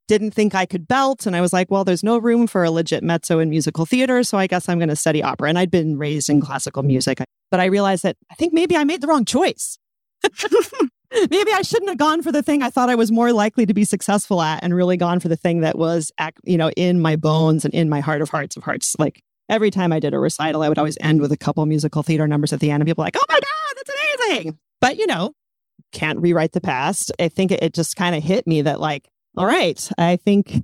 didn't 0.07 0.31
think 0.31 0.53
I 0.53 0.65
could 0.65 0.87
belt. 0.87 1.25
And 1.25 1.35
I 1.35 1.41
was 1.41 1.51
like, 1.51 1.69
well, 1.71 1.83
there's 1.83 2.03
no 2.03 2.17
room 2.17 2.47
for 2.47 2.63
a 2.63 2.71
legit 2.71 3.03
mezzo 3.03 3.39
in 3.39 3.49
musical 3.49 3.85
theater. 3.85 4.23
So 4.23 4.37
I 4.37 4.47
guess 4.47 4.69
I'm 4.69 4.77
going 4.77 4.89
to 4.89 4.95
study 4.95 5.23
opera. 5.23 5.49
And 5.49 5.57
I'd 5.57 5.71
been 5.71 5.97
raised 5.97 6.29
in 6.29 6.41
classical 6.41 6.83
music. 6.83 7.19
But 7.51 7.59
I 7.59 7.65
realized 7.65 8.03
that 8.03 8.15
I 8.31 8.35
think 8.35 8.53
maybe 8.53 8.77
I 8.77 8.83
made 8.83 9.01
the 9.01 9.07
wrong 9.07 9.25
choice. 9.25 9.77
maybe 11.29 11.51
I 11.51 11.61
shouldn't 11.63 11.89
have 11.89 11.97
gone 11.97 12.21
for 12.21 12.31
the 12.31 12.43
thing 12.43 12.61
I 12.61 12.69
thought 12.69 12.89
I 12.89 12.95
was 12.95 13.11
more 13.11 13.33
likely 13.33 13.65
to 13.65 13.73
be 13.73 13.83
successful 13.83 14.41
at 14.41 14.63
and 14.63 14.75
really 14.75 14.97
gone 14.97 15.19
for 15.19 15.27
the 15.27 15.35
thing 15.35 15.61
that 15.61 15.77
was, 15.77 16.11
you 16.43 16.57
know, 16.57 16.69
in 16.71 16.99
my 16.99 17.15
bones 17.15 17.65
and 17.65 17.73
in 17.73 17.89
my 17.89 17.99
heart 17.99 18.21
of 18.21 18.29
hearts 18.29 18.57
of 18.57 18.63
hearts. 18.63 18.95
Like 18.99 19.21
every 19.49 19.71
time 19.71 19.91
I 19.91 19.99
did 19.99 20.13
a 20.13 20.19
recital, 20.19 20.63
I 20.63 20.69
would 20.69 20.77
always 20.77 20.97
end 21.01 21.21
with 21.21 21.31
a 21.31 21.37
couple 21.37 21.65
musical 21.65 22.03
theater 22.03 22.27
numbers 22.27 22.53
at 22.53 22.59
the 22.59 22.71
end, 22.71 22.81
and 22.81 22.87
people 22.87 23.03
like, 23.03 23.17
"Oh 23.17 23.25
my 23.29 23.39
god, 23.39 23.75
that's 23.75 23.91
amazing!" 24.29 24.59
But 24.81 24.97
you 24.97 25.07
know, 25.07 25.33
can't 25.91 26.19
rewrite 26.19 26.51
the 26.51 26.61
past. 26.61 27.11
I 27.19 27.29
think 27.29 27.51
it, 27.51 27.63
it 27.63 27.73
just 27.73 27.95
kind 27.95 28.15
of 28.15 28.23
hit 28.23 28.45
me 28.45 28.61
that 28.61 28.79
like, 28.79 29.09
all 29.37 29.45
right, 29.45 29.89
I 29.97 30.17
think 30.17 30.63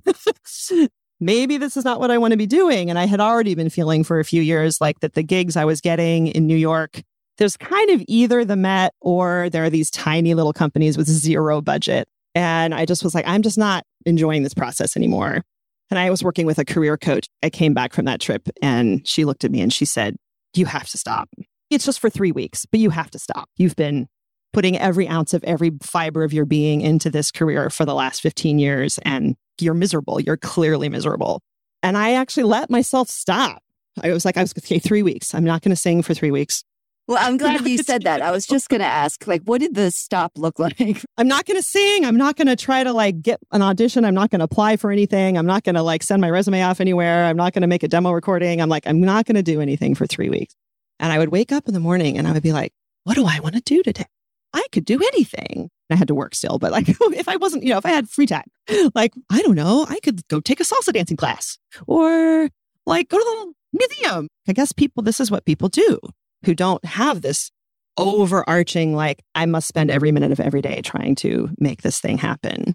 maybe 1.20 1.56
this 1.56 1.76
is 1.76 1.84
not 1.84 2.00
what 2.00 2.10
I 2.10 2.18
want 2.18 2.32
to 2.32 2.38
be 2.38 2.46
doing. 2.46 2.90
And 2.90 2.98
I 2.98 3.06
had 3.06 3.20
already 3.20 3.54
been 3.54 3.70
feeling 3.70 4.04
for 4.04 4.18
a 4.18 4.24
few 4.24 4.42
years 4.42 4.80
like 4.80 5.00
that 5.00 5.14
the 5.14 5.22
gigs 5.22 5.56
I 5.56 5.64
was 5.64 5.80
getting 5.80 6.28
in 6.28 6.46
New 6.46 6.56
York. 6.56 7.02
There's 7.38 7.56
kind 7.56 7.90
of 7.90 8.02
either 8.08 8.44
the 8.44 8.56
Met 8.56 8.94
or 9.00 9.48
there 9.50 9.64
are 9.64 9.70
these 9.70 9.90
tiny 9.90 10.34
little 10.34 10.52
companies 10.52 10.96
with 10.96 11.08
zero 11.08 11.60
budget. 11.60 12.08
And 12.34 12.74
I 12.74 12.84
just 12.84 13.02
was 13.02 13.14
like, 13.14 13.26
I'm 13.26 13.42
just 13.42 13.58
not 13.58 13.84
enjoying 14.06 14.42
this 14.42 14.54
process 14.54 14.96
anymore. 14.96 15.42
And 15.92 15.98
I 15.98 16.08
was 16.08 16.24
working 16.24 16.46
with 16.46 16.58
a 16.58 16.64
career 16.64 16.96
coach. 16.96 17.28
I 17.42 17.50
came 17.50 17.74
back 17.74 17.92
from 17.92 18.06
that 18.06 18.18
trip 18.18 18.48
and 18.62 19.06
she 19.06 19.26
looked 19.26 19.44
at 19.44 19.50
me 19.50 19.60
and 19.60 19.70
she 19.70 19.84
said, 19.84 20.16
You 20.54 20.64
have 20.64 20.88
to 20.88 20.96
stop. 20.96 21.28
It's 21.68 21.84
just 21.84 22.00
for 22.00 22.08
three 22.08 22.32
weeks, 22.32 22.64
but 22.64 22.80
you 22.80 22.88
have 22.88 23.10
to 23.10 23.18
stop. 23.18 23.50
You've 23.58 23.76
been 23.76 24.06
putting 24.54 24.78
every 24.78 25.06
ounce 25.06 25.34
of 25.34 25.44
every 25.44 25.70
fiber 25.82 26.24
of 26.24 26.32
your 26.32 26.46
being 26.46 26.80
into 26.80 27.10
this 27.10 27.30
career 27.30 27.68
for 27.68 27.84
the 27.84 27.92
last 27.92 28.22
15 28.22 28.58
years 28.58 28.98
and 29.02 29.36
you're 29.60 29.74
miserable. 29.74 30.18
You're 30.18 30.38
clearly 30.38 30.88
miserable. 30.88 31.42
And 31.82 31.98
I 31.98 32.14
actually 32.14 32.44
let 32.44 32.70
myself 32.70 33.10
stop. 33.10 33.62
I 34.02 34.12
was 34.12 34.24
like, 34.24 34.38
I 34.38 34.40
was 34.40 34.54
okay, 34.56 34.78
three 34.78 35.02
weeks. 35.02 35.34
I'm 35.34 35.44
not 35.44 35.60
going 35.60 35.72
to 35.72 35.76
sing 35.76 36.00
for 36.00 36.14
three 36.14 36.30
weeks. 36.30 36.64
Well, 37.08 37.18
I'm 37.20 37.36
glad 37.36 37.66
you 37.66 37.78
said 37.78 38.02
that. 38.02 38.22
I 38.22 38.30
was 38.30 38.46
just 38.46 38.68
going 38.68 38.80
to 38.80 38.86
ask, 38.86 39.26
like, 39.26 39.42
what 39.42 39.60
did 39.60 39.74
the 39.74 39.90
stop 39.90 40.32
look 40.36 40.58
like? 40.58 41.04
I'm 41.18 41.28
not 41.28 41.46
going 41.46 41.58
to 41.58 41.62
sing. 41.62 42.04
I'm 42.04 42.16
not 42.16 42.36
going 42.36 42.46
to 42.46 42.56
try 42.56 42.84
to 42.84 42.92
like 42.92 43.20
get 43.22 43.40
an 43.50 43.62
audition. 43.62 44.04
I'm 44.04 44.14
not 44.14 44.30
going 44.30 44.38
to 44.38 44.44
apply 44.44 44.76
for 44.76 44.90
anything. 44.90 45.36
I'm 45.36 45.46
not 45.46 45.64
going 45.64 45.74
to 45.74 45.82
like 45.82 46.02
send 46.02 46.20
my 46.20 46.30
resume 46.30 46.62
off 46.62 46.80
anywhere. 46.80 47.26
I'm 47.26 47.36
not 47.36 47.52
going 47.52 47.62
to 47.62 47.68
make 47.68 47.82
a 47.82 47.88
demo 47.88 48.12
recording. 48.12 48.60
I'm 48.60 48.68
like, 48.68 48.86
I'm 48.86 49.00
not 49.00 49.26
going 49.26 49.36
to 49.36 49.42
do 49.42 49.60
anything 49.60 49.94
for 49.94 50.06
three 50.06 50.28
weeks. 50.28 50.54
And 51.00 51.12
I 51.12 51.18
would 51.18 51.30
wake 51.30 51.50
up 51.50 51.66
in 51.66 51.74
the 51.74 51.80
morning 51.80 52.16
and 52.18 52.28
I 52.28 52.32
would 52.32 52.42
be 52.42 52.52
like, 52.52 52.72
what 53.04 53.14
do 53.14 53.26
I 53.26 53.40
want 53.40 53.56
to 53.56 53.60
do 53.60 53.82
today? 53.82 54.06
I 54.54 54.64
could 54.70 54.84
do 54.84 55.00
anything. 55.00 55.70
I 55.90 55.96
had 55.96 56.08
to 56.08 56.14
work 56.14 56.34
still, 56.34 56.58
but 56.58 56.72
like 56.72 56.88
if 57.00 57.28
I 57.28 57.36
wasn't, 57.36 57.64
you 57.64 57.70
know, 57.70 57.78
if 57.78 57.86
I 57.86 57.90
had 57.90 58.08
free 58.08 58.26
time, 58.26 58.44
like, 58.94 59.12
I 59.30 59.42
don't 59.42 59.56
know, 59.56 59.86
I 59.88 59.98
could 60.00 60.26
go 60.28 60.40
take 60.40 60.60
a 60.60 60.64
salsa 60.64 60.92
dancing 60.92 61.16
class 61.16 61.58
or 61.86 62.48
like 62.86 63.08
go 63.08 63.18
to 63.18 63.24
the 63.72 63.78
museum. 63.78 64.28
I 64.48 64.52
guess 64.52 64.72
people, 64.72 65.02
this 65.02 65.18
is 65.18 65.30
what 65.30 65.44
people 65.44 65.68
do 65.68 65.98
who 66.44 66.54
don't 66.54 66.84
have 66.84 67.22
this 67.22 67.50
overarching, 67.96 68.94
like, 68.94 69.22
I 69.34 69.46
must 69.46 69.68
spend 69.68 69.90
every 69.90 70.12
minute 70.12 70.32
of 70.32 70.40
every 70.40 70.62
day 70.62 70.80
trying 70.82 71.14
to 71.16 71.50
make 71.58 71.82
this 71.82 72.00
thing 72.00 72.18
happen. 72.18 72.74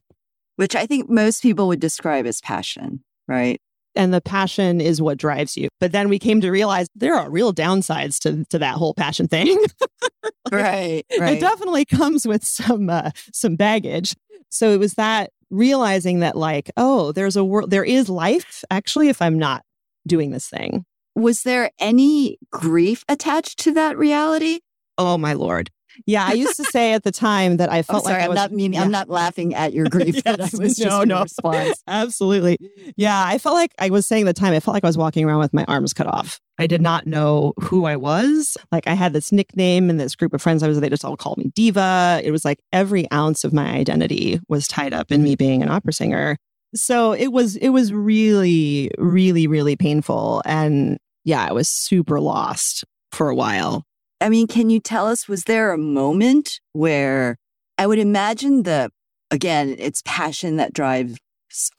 Which 0.57 0.75
I 0.75 0.85
think 0.85 1.09
most 1.09 1.41
people 1.41 1.67
would 1.67 1.79
describe 1.79 2.25
as 2.25 2.41
passion, 2.41 3.03
right? 3.27 3.59
And 3.95 4.13
the 4.13 4.21
passion 4.21 4.79
is 4.79 5.01
what 5.01 5.17
drives 5.17 5.57
you. 5.57 5.69
But 5.79 5.91
then 5.91 6.09
we 6.09 6.19
came 6.19 6.41
to 6.41 6.51
realize 6.51 6.87
there 6.95 7.15
are 7.15 7.29
real 7.29 7.53
downsides 7.53 8.19
to, 8.19 8.45
to 8.45 8.59
that 8.59 8.75
whole 8.75 8.93
passion 8.93 9.27
thing. 9.27 9.57
like, 10.23 10.33
right, 10.51 11.05
right. 11.19 11.37
It 11.37 11.39
definitely 11.39 11.85
comes 11.85 12.27
with 12.27 12.43
some 12.43 12.89
uh, 12.89 13.11
some 13.33 13.55
baggage. 13.55 14.15
So 14.49 14.71
it 14.71 14.79
was 14.79 14.93
that 14.93 15.31
realizing 15.49 16.19
that 16.19 16.35
like, 16.35 16.71
oh, 16.77 17.11
there's 17.11 17.35
a 17.35 17.43
world, 17.43 17.71
there 17.71 17.83
is 17.83 18.09
life 18.09 18.63
actually 18.69 19.09
if 19.09 19.21
I'm 19.21 19.39
not 19.39 19.63
doing 20.05 20.31
this 20.31 20.47
thing. 20.47 20.85
Was 21.17 21.41
there 21.41 21.71
any 21.79 22.37
grief 22.51 23.03
attached 23.09 23.57
to 23.61 23.73
that 23.73 23.97
reality? 23.97 24.59
Oh, 24.99 25.17
my 25.17 25.33
Lord. 25.33 25.71
Yeah, 26.05 26.27
I 26.27 26.33
used 26.33 26.57
to 26.57 26.63
say 26.65 26.93
at 26.93 27.03
the 27.03 27.11
time 27.11 27.57
that 27.57 27.71
I 27.71 27.81
felt 27.81 28.03
sorry, 28.03 28.17
like 28.17 28.25
I 28.25 28.27
I'm 28.27 28.35
not 28.35 28.51
meaning. 28.51 28.73
yeah. 28.73 28.83
I'm 28.83 28.91
not 28.91 29.09
laughing 29.09 29.55
at 29.55 29.73
your 29.73 29.85
grief. 29.87 30.23
but 30.23 30.39
I 30.39 30.49
was 30.59 30.77
no, 30.79 31.03
no. 31.03 31.23
response. 31.23 31.81
Absolutely. 31.87 32.59
Yeah, 32.95 33.19
I 33.25 33.39
felt 33.39 33.55
like 33.55 33.73
I 33.79 33.89
was 33.89 34.05
saying 34.05 34.27
at 34.27 34.35
the 34.35 34.39
time, 34.39 34.53
I 34.53 34.59
felt 34.59 34.75
like 34.75 34.83
I 34.83 34.87
was 34.87 34.97
walking 34.97 35.25
around 35.25 35.39
with 35.39 35.55
my 35.55 35.65
arms 35.67 35.91
cut 35.91 36.05
off. 36.05 36.39
I 36.59 36.67
did 36.67 36.81
not 36.81 37.07
know 37.07 37.53
who 37.61 37.85
I 37.85 37.95
was. 37.95 38.55
Like 38.71 38.85
I 38.85 38.93
had 38.93 39.13
this 39.13 39.31
nickname 39.31 39.89
and 39.89 39.99
this 39.99 40.15
group 40.15 40.35
of 40.35 40.41
friends 40.41 40.61
I 40.61 40.67
was, 40.67 40.79
they 40.79 40.87
just 40.87 41.03
all 41.03 41.17
called 41.17 41.39
me 41.39 41.51
diva. 41.55 42.21
It 42.23 42.29
was 42.29 42.45
like 42.45 42.59
every 42.71 43.11
ounce 43.11 43.43
of 43.43 43.53
my 43.53 43.67
identity 43.71 44.39
was 44.47 44.67
tied 44.67 44.93
up 44.93 45.11
in 45.11 45.23
me 45.23 45.35
being 45.35 45.63
an 45.63 45.69
opera 45.69 45.93
singer. 45.93 46.37
So 46.75 47.13
it 47.13 47.29
was, 47.29 47.55
it 47.55 47.69
was 47.69 47.91
really, 47.91 48.91
really, 48.99 49.47
really 49.47 49.75
painful. 49.75 50.43
And 50.45 50.99
yeah, 51.27 51.45
I 51.45 51.51
was 51.51 51.67
super 51.67 52.21
lost 52.21 52.85
for 53.11 53.27
a 53.27 53.35
while. 53.35 53.83
I 54.21 54.29
mean, 54.29 54.47
can 54.47 54.69
you 54.69 54.79
tell 54.79 55.07
us, 55.07 55.27
was 55.27 55.43
there 55.43 55.73
a 55.73 55.77
moment 55.77 56.61
where 56.71 57.35
I 57.77 57.85
would 57.85 57.99
imagine 57.99 58.63
the, 58.63 58.91
again, 59.29 59.75
it's 59.77 60.01
passion 60.05 60.55
that 60.55 60.71
drives 60.71 61.19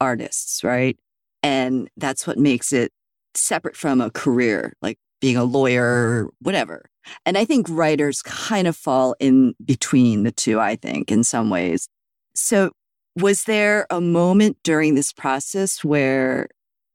artists, 0.02 0.62
right? 0.62 0.98
And 1.42 1.88
that's 1.96 2.26
what 2.26 2.36
makes 2.36 2.74
it 2.74 2.92
separate 3.34 3.74
from 3.74 4.02
a 4.02 4.10
career, 4.10 4.74
like 4.82 4.98
being 5.18 5.38
a 5.38 5.44
lawyer 5.44 5.82
or 5.82 6.30
whatever. 6.40 6.84
And 7.24 7.38
I 7.38 7.46
think 7.46 7.68
writers 7.70 8.20
kind 8.20 8.68
of 8.68 8.76
fall 8.76 9.16
in 9.18 9.54
between 9.64 10.24
the 10.24 10.32
two, 10.32 10.60
I 10.60 10.76
think, 10.76 11.10
in 11.10 11.24
some 11.24 11.48
ways. 11.48 11.88
So, 12.34 12.72
was 13.16 13.44
there 13.44 13.86
a 13.88 14.00
moment 14.00 14.58
during 14.62 14.94
this 14.94 15.10
process 15.10 15.82
where 15.82 16.48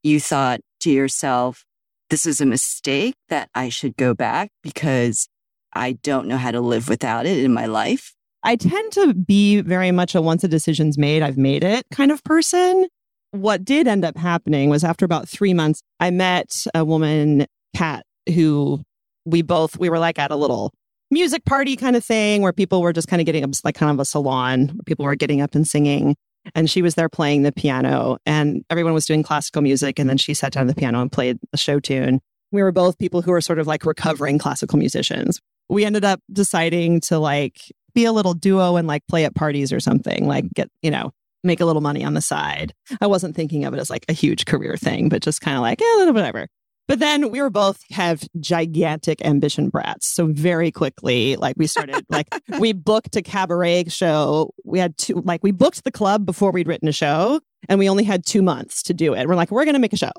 you 0.03 0.19
thought 0.19 0.61
to 0.81 0.91
yourself, 0.91 1.65
this 2.09 2.25
is 2.25 2.41
a 2.41 2.45
mistake 2.45 3.15
that 3.29 3.49
I 3.55 3.69
should 3.69 3.97
go 3.97 4.13
back 4.13 4.49
because 4.61 5.27
I 5.73 5.93
don't 5.93 6.27
know 6.27 6.37
how 6.37 6.51
to 6.51 6.61
live 6.61 6.89
without 6.89 7.25
it 7.25 7.39
in 7.39 7.53
my 7.53 7.65
life? 7.65 8.13
I 8.43 8.55
tend 8.55 8.91
to 8.93 9.13
be 9.13 9.61
very 9.61 9.91
much 9.91 10.15
a 10.15 10.21
once 10.21 10.43
a 10.43 10.47
decision's 10.47 10.97
made, 10.97 11.23
I've 11.23 11.37
made 11.37 11.63
it 11.63 11.85
kind 11.91 12.11
of 12.11 12.23
person. 12.23 12.87
What 13.31 13.65
did 13.65 13.87
end 13.87 14.05
up 14.05 14.17
happening 14.17 14.69
was 14.69 14.83
after 14.83 15.05
about 15.05 15.27
three 15.27 15.53
months, 15.53 15.81
I 15.99 16.11
met 16.11 16.51
a 16.75 16.85
woman, 16.85 17.47
Kat, 17.75 18.03
who 18.33 18.81
we 19.25 19.41
both, 19.41 19.79
we 19.79 19.89
were 19.89 19.99
like 19.99 20.19
at 20.19 20.29
a 20.29 20.35
little 20.35 20.71
music 21.09 21.45
party 21.45 21.75
kind 21.75 21.95
of 21.95 22.03
thing 22.03 22.41
where 22.41 22.53
people 22.53 22.81
were 22.81 22.93
just 22.93 23.07
kind 23.07 23.21
of 23.21 23.25
getting 23.25 23.43
up, 23.43 23.51
like 23.63 23.75
kind 23.75 23.91
of 23.91 23.99
a 23.99 24.05
salon 24.05 24.67
where 24.67 24.83
people 24.85 25.05
were 25.05 25.15
getting 25.15 25.41
up 25.41 25.55
and 25.55 25.67
singing. 25.67 26.15
And 26.55 26.69
she 26.69 26.81
was 26.81 26.95
there 26.95 27.09
playing 27.09 27.43
the 27.43 27.51
piano 27.51 28.17
and 28.25 28.63
everyone 28.69 28.93
was 28.93 29.05
doing 29.05 29.23
classical 29.23 29.61
music. 29.61 29.99
And 29.99 30.09
then 30.09 30.17
she 30.17 30.33
sat 30.33 30.53
down 30.53 30.67
at 30.69 30.75
the 30.75 30.79
piano 30.79 31.01
and 31.01 31.11
played 31.11 31.39
a 31.53 31.57
show 31.57 31.79
tune. 31.79 32.19
We 32.51 32.61
were 32.61 32.71
both 32.71 32.97
people 32.97 33.21
who 33.21 33.31
were 33.31 33.41
sort 33.41 33.59
of 33.59 33.67
like 33.67 33.85
recovering 33.85 34.37
classical 34.37 34.77
musicians. 34.77 35.39
We 35.69 35.85
ended 35.85 36.05
up 36.05 36.19
deciding 36.31 37.01
to 37.01 37.17
like 37.19 37.71
be 37.95 38.05
a 38.05 38.11
little 38.11 38.33
duo 38.33 38.75
and 38.75 38.87
like 38.87 39.05
play 39.07 39.25
at 39.25 39.35
parties 39.35 39.71
or 39.71 39.79
something, 39.79 40.27
like 40.27 40.51
get, 40.53 40.69
you 40.81 40.91
know, 40.91 41.11
make 41.43 41.61
a 41.61 41.65
little 41.65 41.81
money 41.81 42.03
on 42.03 42.13
the 42.13 42.21
side. 42.21 42.73
I 43.01 43.07
wasn't 43.07 43.35
thinking 43.35 43.65
of 43.65 43.73
it 43.73 43.79
as 43.79 43.89
like 43.89 44.05
a 44.07 44.13
huge 44.13 44.45
career 44.45 44.77
thing, 44.77 45.09
but 45.09 45.21
just 45.21 45.41
kind 45.41 45.57
of 45.57 45.61
like, 45.61 45.81
eh, 45.81 46.11
whatever. 46.11 46.47
But 46.93 46.99
then 46.99 47.31
we 47.31 47.41
were 47.41 47.49
both 47.49 47.81
have 47.89 48.23
gigantic 48.39 49.25
ambition 49.25 49.69
brats. 49.69 50.05
So 50.05 50.27
very 50.27 50.69
quickly, 50.69 51.35
like 51.37 51.55
we 51.57 51.65
started, 51.65 52.05
like 52.09 52.27
we 52.59 52.71
booked 52.71 53.15
a 53.15 53.23
cabaret 53.23 53.85
show. 53.87 54.53
We 54.63 54.77
had 54.77 54.95
two, 54.99 55.15
like 55.25 55.41
we 55.41 55.49
booked 55.49 55.85
the 55.85 55.91
club 55.91 56.23
before 56.23 56.51
we'd 56.51 56.67
written 56.67 56.87
a 56.87 56.91
show 56.91 57.41
and 57.67 57.79
we 57.79 57.89
only 57.89 58.03
had 58.03 58.27
two 58.27 58.43
months 58.43 58.83
to 58.83 58.93
do 58.93 59.15
it. 59.15 59.27
We're 59.27 59.33
like, 59.33 59.49
we're 59.49 59.65
going 59.65 59.73
to 59.73 59.79
make 59.79 59.93
a 59.93 59.97
show. 59.97 60.11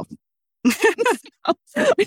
we 0.64 0.72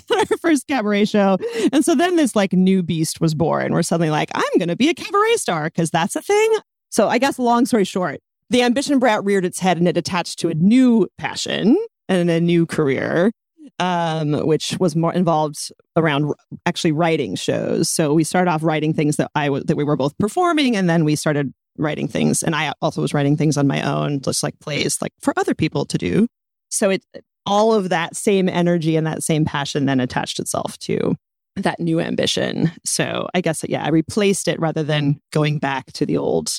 did 0.06 0.10
our 0.30 0.36
first 0.36 0.68
cabaret 0.68 1.06
show. 1.06 1.38
And 1.72 1.82
so 1.82 1.94
then 1.94 2.16
this 2.16 2.36
like 2.36 2.52
new 2.52 2.82
beast 2.82 3.22
was 3.22 3.34
born. 3.34 3.72
We're 3.72 3.82
suddenly 3.82 4.10
like, 4.10 4.28
I'm 4.34 4.58
going 4.58 4.68
to 4.68 4.76
be 4.76 4.90
a 4.90 4.94
cabaret 4.94 5.36
star 5.36 5.64
because 5.68 5.90
that's 5.90 6.14
a 6.14 6.20
thing. 6.20 6.58
So 6.90 7.08
I 7.08 7.16
guess 7.16 7.38
long 7.38 7.64
story 7.64 7.84
short, 7.84 8.20
the 8.50 8.60
ambition 8.60 8.98
brat 8.98 9.24
reared 9.24 9.46
its 9.46 9.60
head 9.60 9.78
and 9.78 9.88
it 9.88 9.96
attached 9.96 10.38
to 10.40 10.50
a 10.50 10.54
new 10.54 11.08
passion 11.16 11.74
and 12.06 12.28
a 12.28 12.38
new 12.38 12.66
career, 12.66 13.32
um, 13.78 14.32
which 14.46 14.76
was 14.80 14.96
more 14.96 15.12
involved 15.12 15.70
around 15.96 16.32
actually 16.66 16.92
writing 16.92 17.34
shows. 17.34 17.88
So 17.88 18.12
we 18.14 18.24
started 18.24 18.50
off 18.50 18.62
writing 18.62 18.92
things 18.92 19.16
that 19.16 19.30
I 19.34 19.46
w- 19.46 19.64
that 19.64 19.76
we 19.76 19.84
were 19.84 19.96
both 19.96 20.16
performing, 20.18 20.76
and 20.76 20.88
then 20.88 21.04
we 21.04 21.16
started 21.16 21.52
writing 21.76 22.08
things, 22.08 22.42
and 22.42 22.54
I 22.54 22.72
also 22.82 23.00
was 23.02 23.14
writing 23.14 23.36
things 23.36 23.56
on 23.56 23.66
my 23.66 23.82
own, 23.82 24.20
just 24.20 24.42
like 24.42 24.58
plays, 24.60 25.00
like 25.00 25.12
for 25.20 25.32
other 25.36 25.54
people 25.54 25.84
to 25.86 25.98
do. 25.98 26.26
So 26.70 26.90
it 26.90 27.02
all 27.46 27.72
of 27.72 27.88
that 27.88 28.14
same 28.14 28.48
energy 28.48 28.94
and 28.94 29.06
that 29.06 29.22
same 29.22 29.44
passion 29.44 29.86
then 29.86 30.00
attached 30.00 30.38
itself 30.38 30.78
to 30.80 31.14
that 31.56 31.80
new 31.80 31.98
ambition. 31.98 32.70
So 32.84 33.26
I 33.34 33.40
guess 33.40 33.64
yeah, 33.68 33.84
I 33.84 33.88
replaced 33.88 34.48
it 34.48 34.60
rather 34.60 34.82
than 34.82 35.20
going 35.32 35.58
back 35.58 35.92
to 35.92 36.06
the 36.06 36.18
old 36.18 36.50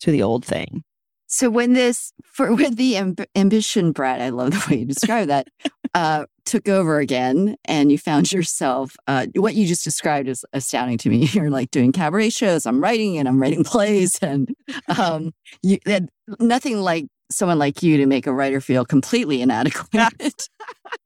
to 0.00 0.10
the 0.10 0.22
old 0.22 0.44
thing. 0.44 0.82
So 1.26 1.50
when 1.50 1.72
this 1.72 2.12
for 2.24 2.54
when 2.54 2.74
the 2.74 2.94
amb- 2.94 3.26
ambition 3.34 3.92
brat, 3.92 4.20
I 4.20 4.30
love 4.30 4.52
the 4.52 4.64
way 4.70 4.80
you 4.80 4.86
describe 4.86 5.28
that, 5.28 5.48
uh, 5.94 6.26
took 6.46 6.68
over 6.68 6.98
again, 6.98 7.56
and 7.64 7.92
you 7.92 7.98
found 7.98 8.32
yourself. 8.32 8.96
Uh, 9.06 9.26
what 9.34 9.54
you 9.54 9.66
just 9.66 9.84
described 9.84 10.28
is 10.28 10.44
astounding 10.52 10.98
to 10.98 11.10
me. 11.10 11.26
You're 11.32 11.50
like 11.50 11.70
doing 11.70 11.92
cabaret 11.92 12.30
shows. 12.30 12.66
I'm 12.66 12.82
writing 12.82 13.18
and 13.18 13.28
I'm 13.28 13.40
writing 13.40 13.64
plays, 13.64 14.18
and 14.20 14.54
um, 14.96 15.32
you 15.62 15.78
and 15.86 16.08
nothing 16.40 16.80
like 16.80 17.06
someone 17.30 17.58
like 17.58 17.82
you 17.82 17.96
to 17.98 18.06
make 18.06 18.26
a 18.26 18.32
writer 18.32 18.60
feel 18.60 18.84
completely 18.84 19.42
inadequate. 19.42 20.48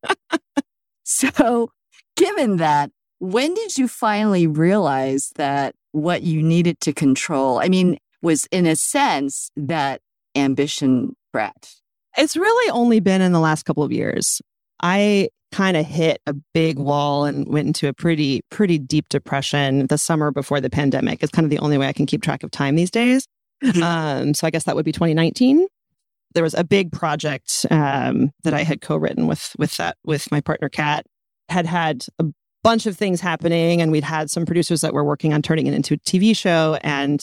so, 1.05 1.71
given 2.17 2.59
that, 2.59 2.91
when 3.19 3.55
did 3.55 3.79
you 3.79 3.89
finally 3.89 4.47
realize 4.47 5.33
that 5.37 5.75
what 5.93 6.23
you 6.23 6.43
needed 6.43 6.81
to 6.81 6.93
control? 6.93 7.59
I 7.59 7.69
mean, 7.69 7.99
was 8.23 8.47
in 8.51 8.67
a 8.67 8.77
sense 8.77 9.51
that 9.57 10.01
ambition 10.37 11.17
brat. 11.33 11.75
It's 12.17 12.37
really 12.37 12.71
only 12.71 13.01
been 13.01 13.21
in 13.21 13.33
the 13.33 13.41
last 13.41 13.65
couple 13.65 13.83
of 13.83 13.93
years. 13.93 14.41
I 14.83 15.29
kind 15.53 15.77
of 15.77 15.85
hit 15.85 16.21
a 16.27 16.35
big 16.55 16.79
wall 16.79 17.25
and 17.25 17.49
went 17.49 17.67
into 17.67 17.89
a 17.89 17.93
pretty, 17.93 18.41
pretty 18.51 18.79
deep 18.79 19.09
depression 19.09 19.87
the 19.89 19.99
summer 19.99 20.31
before 20.31 20.61
the 20.61 20.71
pandemic. 20.71 21.23
It's 21.23 21.33
kind 21.33 21.45
of 21.45 21.51
the 21.51 21.59
only 21.59 21.77
way 21.77 21.89
I 21.89 21.93
can 21.93 22.07
keep 22.07 22.23
track 22.23 22.43
of 22.43 22.51
time 22.51 22.77
these 22.77 22.91
days. 22.91 23.27
Mhm. 23.63 23.83
Um, 23.83 24.35
so 24.35 24.47
I 24.47 24.51
guess 24.51 24.65
that 24.65 24.77
would 24.77 24.85
be 24.85 24.93
2019. 24.93 25.67
There 26.35 26.45
was 26.45 26.55
a 26.55 26.63
big 26.63 26.93
project 26.93 27.67
um, 27.71 28.31
that 28.45 28.55
I 28.55 28.63
had 28.63 28.81
co-written 28.81 29.27
with 29.27 29.55
with 29.59 29.77
that 29.79 29.97
with 30.05 30.31
my 30.31 30.41
partner 30.41 30.69
Kat. 30.69 31.05
Had 31.49 31.67
had 31.67 32.07
a 32.21 32.27
bunch 32.63 32.87
of 32.87 32.97
things 32.97 33.21
happening, 33.21 33.83
and 33.83 33.91
we'd 33.91 34.05
had 34.05 34.31
some 34.31 34.47
producers 34.47 34.83
that 34.83 34.95
were 34.95 35.05
working 35.05 35.35
on 35.35 35.43
turning 35.43 35.67
it 35.67 35.75
into 35.75 35.95
a 35.95 35.99
TV 35.99 36.37
show, 36.37 36.79
and 36.83 37.21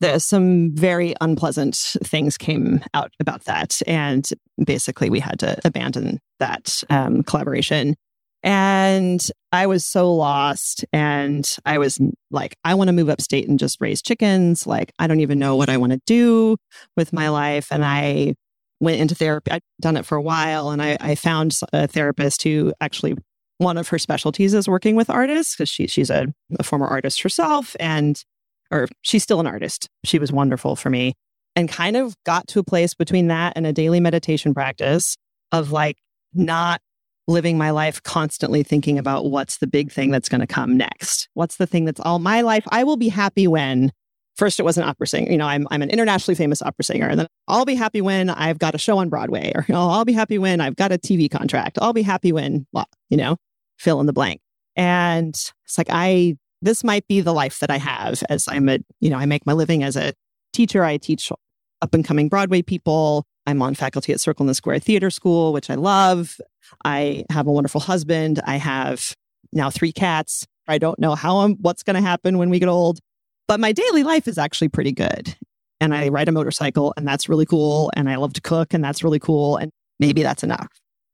there's 0.00 0.24
some 0.24 0.74
very 0.74 1.14
unpleasant 1.20 1.76
things 2.04 2.36
came 2.36 2.82
out 2.94 3.12
about 3.20 3.44
that 3.44 3.80
and 3.86 4.28
basically 4.64 5.08
we 5.08 5.20
had 5.20 5.38
to 5.38 5.56
abandon 5.64 6.18
that 6.44 6.82
um, 6.90 7.22
collaboration. 7.22 7.96
And 8.42 9.26
i 9.52 9.66
was 9.66 9.86
so 9.86 10.12
lost 10.12 10.84
and 10.92 11.56
i 11.64 11.78
was 11.78 11.98
like 12.30 12.56
i 12.62 12.74
want 12.74 12.88
to 12.88 12.92
move 12.92 13.08
upstate 13.08 13.48
and 13.48 13.58
just 13.58 13.80
raise 13.80 14.02
chickens. 14.02 14.66
Like 14.66 14.92
i 14.98 15.06
don't 15.06 15.20
even 15.20 15.38
know 15.38 15.56
what 15.56 15.70
i 15.70 15.78
want 15.78 15.92
to 15.92 16.00
do 16.06 16.56
with 16.96 17.12
my 17.12 17.28
life. 17.30 17.68
And 17.70 17.84
i 17.84 18.34
went 18.80 19.00
into 19.00 19.14
therapy 19.14 19.50
i'd 19.52 19.62
done 19.80 19.96
it 19.96 20.04
for 20.04 20.16
a 20.16 20.22
while 20.22 20.70
and 20.70 20.82
i, 20.82 20.98
I 21.00 21.14
found 21.14 21.56
a 21.72 21.86
therapist 21.86 22.42
who 22.42 22.74
actually 22.80 23.14
one 23.58 23.78
of 23.78 23.88
her 23.88 23.98
specialties 23.98 24.52
is 24.52 24.68
working 24.68 24.96
with 24.96 25.08
artists 25.08 25.54
because 25.54 25.68
she, 25.68 25.86
she's 25.86 26.10
a, 26.10 26.26
a 26.58 26.64
former 26.64 26.86
artist 26.86 27.22
herself 27.22 27.76
and 27.80 28.22
or 28.70 28.88
she's 29.02 29.22
still 29.22 29.40
an 29.40 29.46
artist. 29.46 29.88
She 30.04 30.18
was 30.18 30.32
wonderful 30.32 30.76
for 30.76 30.90
me 30.90 31.14
and 31.54 31.68
kind 31.68 31.96
of 31.96 32.16
got 32.24 32.48
to 32.48 32.58
a 32.58 32.64
place 32.64 32.94
between 32.94 33.28
that 33.28 33.52
and 33.56 33.66
a 33.66 33.72
daily 33.72 34.00
meditation 34.00 34.54
practice 34.54 35.16
of 35.52 35.70
like 35.70 35.96
not 36.34 36.80
living 37.26 37.56
my 37.56 37.70
life 37.70 38.02
constantly 38.02 38.62
thinking 38.62 38.98
about 38.98 39.26
what's 39.26 39.58
the 39.58 39.66
big 39.66 39.90
thing 39.90 40.10
that's 40.10 40.28
going 40.28 40.40
to 40.40 40.46
come 40.46 40.76
next. 40.76 41.28
What's 41.34 41.56
the 41.56 41.66
thing 41.66 41.84
that's 41.84 42.00
all 42.00 42.18
my 42.18 42.42
life? 42.42 42.66
I 42.70 42.84
will 42.84 42.96
be 42.96 43.08
happy 43.08 43.46
when 43.46 43.92
first 44.36 44.60
it 44.60 44.64
was 44.64 44.76
an 44.76 44.84
opera 44.84 45.06
singer. 45.06 45.30
You 45.30 45.38
know, 45.38 45.46
I'm, 45.46 45.66
I'm 45.70 45.80
an 45.80 45.90
internationally 45.90 46.34
famous 46.34 46.60
opera 46.60 46.84
singer. 46.84 47.08
And 47.08 47.20
then 47.20 47.26
I'll 47.48 47.64
be 47.64 47.76
happy 47.76 48.00
when 48.00 48.28
I've 48.28 48.58
got 48.58 48.74
a 48.74 48.78
show 48.78 48.98
on 48.98 49.08
Broadway 49.08 49.52
or 49.54 49.64
you 49.66 49.74
know, 49.74 49.88
I'll 49.88 50.04
be 50.04 50.12
happy 50.12 50.38
when 50.38 50.60
I've 50.60 50.76
got 50.76 50.92
a 50.92 50.98
TV 50.98 51.30
contract. 51.30 51.78
I'll 51.80 51.92
be 51.92 52.02
happy 52.02 52.32
when, 52.32 52.66
you 53.08 53.16
know, 53.16 53.36
fill 53.78 54.00
in 54.00 54.06
the 54.06 54.12
blank. 54.12 54.40
And 54.76 55.34
it's 55.64 55.78
like, 55.78 55.88
I 55.90 56.36
this 56.64 56.82
might 56.82 57.06
be 57.06 57.20
the 57.20 57.34
life 57.34 57.58
that 57.60 57.70
I 57.70 57.76
have 57.76 58.22
as 58.30 58.48
I'm 58.48 58.68
a, 58.70 58.78
you 59.00 59.10
know, 59.10 59.18
I 59.18 59.26
make 59.26 59.44
my 59.44 59.52
living 59.52 59.82
as 59.82 59.96
a 59.96 60.14
teacher. 60.54 60.82
I 60.82 60.96
teach 60.96 61.30
up 61.30 61.94
and 61.94 62.04
coming 62.04 62.28
Broadway 62.28 62.62
people. 62.62 63.26
I'm 63.46 63.60
on 63.62 63.74
faculty 63.74 64.12
at 64.12 64.20
Circle 64.20 64.44
in 64.44 64.48
the 64.48 64.54
Square 64.54 64.80
Theater 64.80 65.10
School, 65.10 65.52
which 65.52 65.70
I 65.70 65.74
love. 65.74 66.40
I 66.84 67.24
have 67.30 67.46
a 67.46 67.52
wonderful 67.52 67.80
husband. 67.80 68.40
I 68.44 68.56
have 68.56 69.14
now 69.52 69.70
three 69.70 69.92
cats. 69.92 70.46
I 70.66 70.78
don't 70.78 70.98
know 70.98 71.14
how 71.14 71.38
I'm, 71.38 71.56
what's 71.56 71.82
going 71.82 71.96
to 71.96 72.02
happen 72.02 72.38
when 72.38 72.48
we 72.50 72.58
get 72.58 72.68
old, 72.68 73.00
but 73.46 73.60
my 73.60 73.72
daily 73.72 74.02
life 74.02 74.26
is 74.26 74.38
actually 74.38 74.68
pretty 74.70 74.92
good. 74.92 75.36
And 75.80 75.94
I 75.94 76.08
ride 76.08 76.28
a 76.28 76.32
motorcycle, 76.32 76.94
and 76.96 77.06
that's 77.06 77.28
really 77.28 77.44
cool. 77.44 77.90
And 77.94 78.08
I 78.08 78.16
love 78.16 78.32
to 78.34 78.40
cook, 78.40 78.72
and 78.72 78.82
that's 78.82 79.04
really 79.04 79.18
cool. 79.18 79.56
And 79.58 79.70
maybe 80.00 80.22
that's 80.22 80.42
enough. 80.42 80.68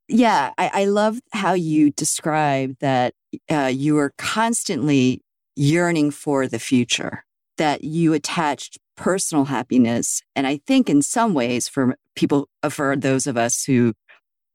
Yeah, 0.06 0.52
I, 0.56 0.70
I 0.72 0.84
love 0.84 1.18
how 1.32 1.54
you 1.54 1.90
describe 1.90 2.76
that 2.80 3.14
uh, 3.50 3.70
you 3.72 3.98
are 3.98 4.12
constantly 4.18 5.22
yearning 5.56 6.10
for 6.12 6.46
the 6.46 6.58
future. 6.58 7.24
that 7.60 7.84
you 7.84 8.14
attached 8.14 8.78
personal 9.00 9.46
happiness. 9.46 10.20
And 10.36 10.46
I 10.46 10.60
think 10.66 10.90
in 10.90 11.00
some 11.00 11.32
ways, 11.34 11.68
for 11.68 11.96
people, 12.14 12.48
for 12.68 12.94
those 12.96 13.26
of 13.26 13.36
us 13.38 13.64
who 13.64 13.94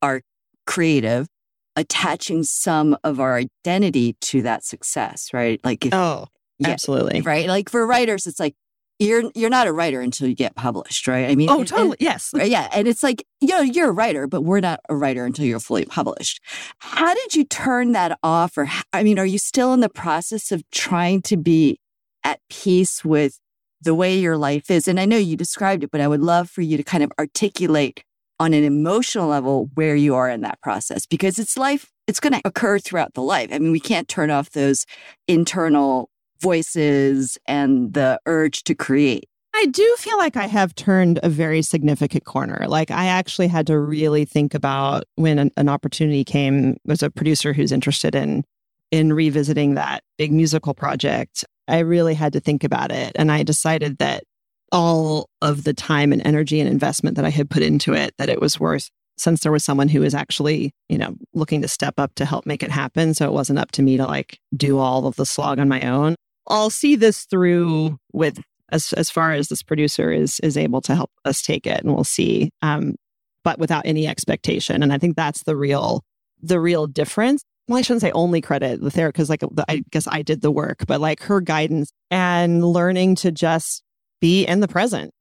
are 0.04 0.22
creative, 0.68 1.28
attaching 1.75 2.44
some 2.44 2.96
of 3.04 3.20
our 3.20 3.36
identity 3.36 4.16
to 4.22 4.42
that 4.44 4.64
success, 4.64 5.30
right? 5.34 5.60
Like, 5.64 5.86
if, 5.88 5.94
Oh, 5.94 6.28
Yeah, 6.60 6.70
absolutely. 6.70 7.22
right? 7.22 7.48
Like 7.48 7.70
for 7.70 7.86
writers, 7.86 8.28
it's 8.28 8.40
like 8.40 8.56
you're 9.00 9.30
you're 9.36 9.50
not 9.50 9.68
a 9.68 9.74
writer 9.74 10.00
until 10.00 10.28
you 10.30 10.36
get 10.36 10.56
published, 10.56 11.06
right? 11.08 11.30
I 11.30 11.36
mean, 11.36 11.50
Oh, 11.50 11.54
and- 11.54 11.60
and- 11.62 11.68
totally. 11.68 11.98
Yes. 12.00 12.30
Right, 12.34 12.50
Yeah. 12.50 12.70
And 12.72 12.88
it's 12.88 13.04
like, 13.04 13.25
you 13.42 13.50
know, 13.50 13.60
you're 13.62 13.90
a 13.90 13.92
writer, 13.92 14.25
but 14.28 14.42
we're 14.44 14.62
not 14.62 14.80
a 14.88 14.96
writer 14.96 15.25
until 15.25 15.46
you're 15.46 15.60
fully 15.60 15.84
published. 15.86 16.40
How 16.80 17.14
did 17.14 17.36
you 17.36 17.44
turn 17.44 17.92
that 17.94 18.18
off? 18.24 18.58
Or, 18.58 18.70
I 18.94 19.04
mean, 19.04 19.20
are 19.20 19.25
you 19.25 19.38
still 19.40 19.74
in 19.74 19.82
the 19.82 19.90
process 19.90 20.52
of 20.54 20.64
trying 20.72 21.24
to 21.24 21.36
be 21.36 21.78
at 22.24 22.40
peace 22.50 23.04
with 23.04 23.40
the 23.82 23.96
way 23.96 24.17
your 24.17 24.38
life 24.38 24.70
is? 24.70 24.88
And 24.88 25.00
I 25.00 25.05
know 25.05 25.17
you 25.17 25.36
described 25.36 25.84
it, 25.84 25.91
but 25.91 26.01
I 26.01 26.08
would 26.08 26.22
love 26.22 26.50
for 26.50 26.62
you 26.62 26.77
to 26.77 26.84
kind 26.84 27.03
of 27.03 27.12
articulate 27.20 28.03
on 28.39 28.53
an 28.53 28.63
emotional 28.63 29.27
level 29.27 29.70
where 29.75 29.96
you 29.96 30.15
are 30.15 30.29
in 30.29 30.41
that 30.41 30.62
process 30.62 31.05
because 31.05 31.39
it's 31.39 31.58
life, 31.58 31.91
it's 32.08 32.20
going 32.20 32.34
to 32.34 32.41
occur 32.44 32.79
throughout 32.79 33.13
the 33.13 33.22
life. 33.22 33.50
I 33.51 33.60
mean, 33.60 33.72
we 33.72 33.79
can't 33.79 34.08
turn 34.08 34.29
off 34.29 34.51
those 34.51 34.86
internal 35.27 36.10
voices 36.41 37.38
and 37.48 37.94
the 37.94 38.20
urge 38.25 38.63
to 38.65 38.75
create. 38.75 39.29
I 39.58 39.67
do 39.67 39.96
feel 40.00 40.17
like 40.17 40.36
I 40.36 40.48
have 40.48 40.75
turned 40.75 41.20
a 41.24 41.29
very 41.29 41.62
significant 41.62 42.25
corner. 42.25 42.65
Like 42.67 42.91
I 42.91 43.05
actually 43.05 43.48
had 43.48 43.67
to 43.67 43.79
really 43.79 44.25
think 44.25 44.53
about 44.53 45.05
when 45.15 45.39
an, 45.39 45.51
an 45.55 45.70
opportunity 45.70 46.25
came. 46.25 46.75
There's 46.84 47.03
a 47.03 47.10
producer 47.10 47.53
who's 47.53 47.72
interested 47.72 48.15
in 48.15 48.44
in 48.91 49.13
revisiting 49.13 49.75
that 49.75 50.03
big 50.17 50.32
musical 50.32 50.74
project. 50.74 51.46
I 51.67 51.79
really 51.79 52.13
had 52.13 52.34
to 52.34 52.39
think 52.39 52.63
about 52.63 52.91
it, 52.91 53.12
and 53.15 53.31
I 53.31 53.43
decided 53.43 53.98
that 53.98 54.24
all 54.72 55.29
of 55.41 55.63
the 55.63 55.74
time 55.74 56.12
and 56.12 56.25
energy 56.25 56.60
and 56.60 56.69
investment 56.69 57.15
that 57.15 57.25
I 57.25 57.29
had 57.29 57.50
put 57.50 57.63
into 57.63 57.93
it, 57.93 58.13
that 58.17 58.29
it 58.29 58.41
was 58.41 58.60
worth. 58.60 58.89
Since 59.17 59.41
there 59.41 59.51
was 59.51 59.63
someone 59.63 59.88
who 59.88 60.01
was 60.01 60.13
actually, 60.13 60.74
you 60.89 60.98
know, 60.98 61.15
looking 61.34 61.62
to 61.62 61.69
step 61.69 61.93
up 61.98 62.13
to 62.15 62.25
help 62.25 62.45
make 62.45 62.62
it 62.62 62.72
happen, 62.72 63.13
so 63.13 63.25
it 63.25 63.31
wasn't 63.31 63.60
up 63.60 63.72
to 63.74 63.81
me 63.81 63.95
to 63.98 64.05
like 64.05 64.39
do 64.55 64.77
all 64.77 65.07
of 65.07 65.15
the 65.15 65.25
slog 65.25 65.60
on 65.60 65.69
my 65.69 65.81
own. 65.81 66.15
I'll 66.48 66.69
see 66.69 66.95
this 66.95 67.24
through 67.24 67.98
with 68.12 68.39
as 68.72 68.93
as 68.93 69.10
far 69.10 69.31
as 69.34 69.48
this 69.48 69.63
producer 69.63 70.12
is 70.12 70.39
is 70.41 70.57
able 70.57 70.81
to 70.81 70.95
help 70.95 71.12
us 71.24 71.41
take 71.41 71.67
it 71.67 71.81
and 71.84 71.93
we'll 71.93 72.03
see 72.03 72.50
um 72.62 72.95
but 73.43 73.60
without 73.60 73.86
any 73.86 74.07
expectation 74.07 74.81
and 74.81 74.91
i 74.91 74.98
think 74.98 75.15
that's 75.15 75.43
the 75.43 75.55
real 75.55 76.03
the 76.41 76.60
real 76.60 76.88
difference 76.88 77.43
well 77.67 77.77
i 77.77 77.81
shouldn't 77.81 78.01
say 78.01 78.12
only 78.12 78.41
credit 78.41 78.81
the 78.81 78.91
therapist 78.91 79.29
because 79.29 79.29
like 79.29 79.65
i 79.67 79.84
guess 79.91 80.07
i 80.07 80.22
did 80.22 80.41
the 80.41 80.51
work 80.51 80.86
but 80.88 81.01
like 81.01 81.22
her 81.22 81.41
guidance 81.41 81.91
and 82.12 82.63
learning 82.65 83.15
to 83.15 83.31
just 83.31 83.84
be 84.22 84.45
in 84.45 84.60
the 84.60 84.67
present 84.67 85.12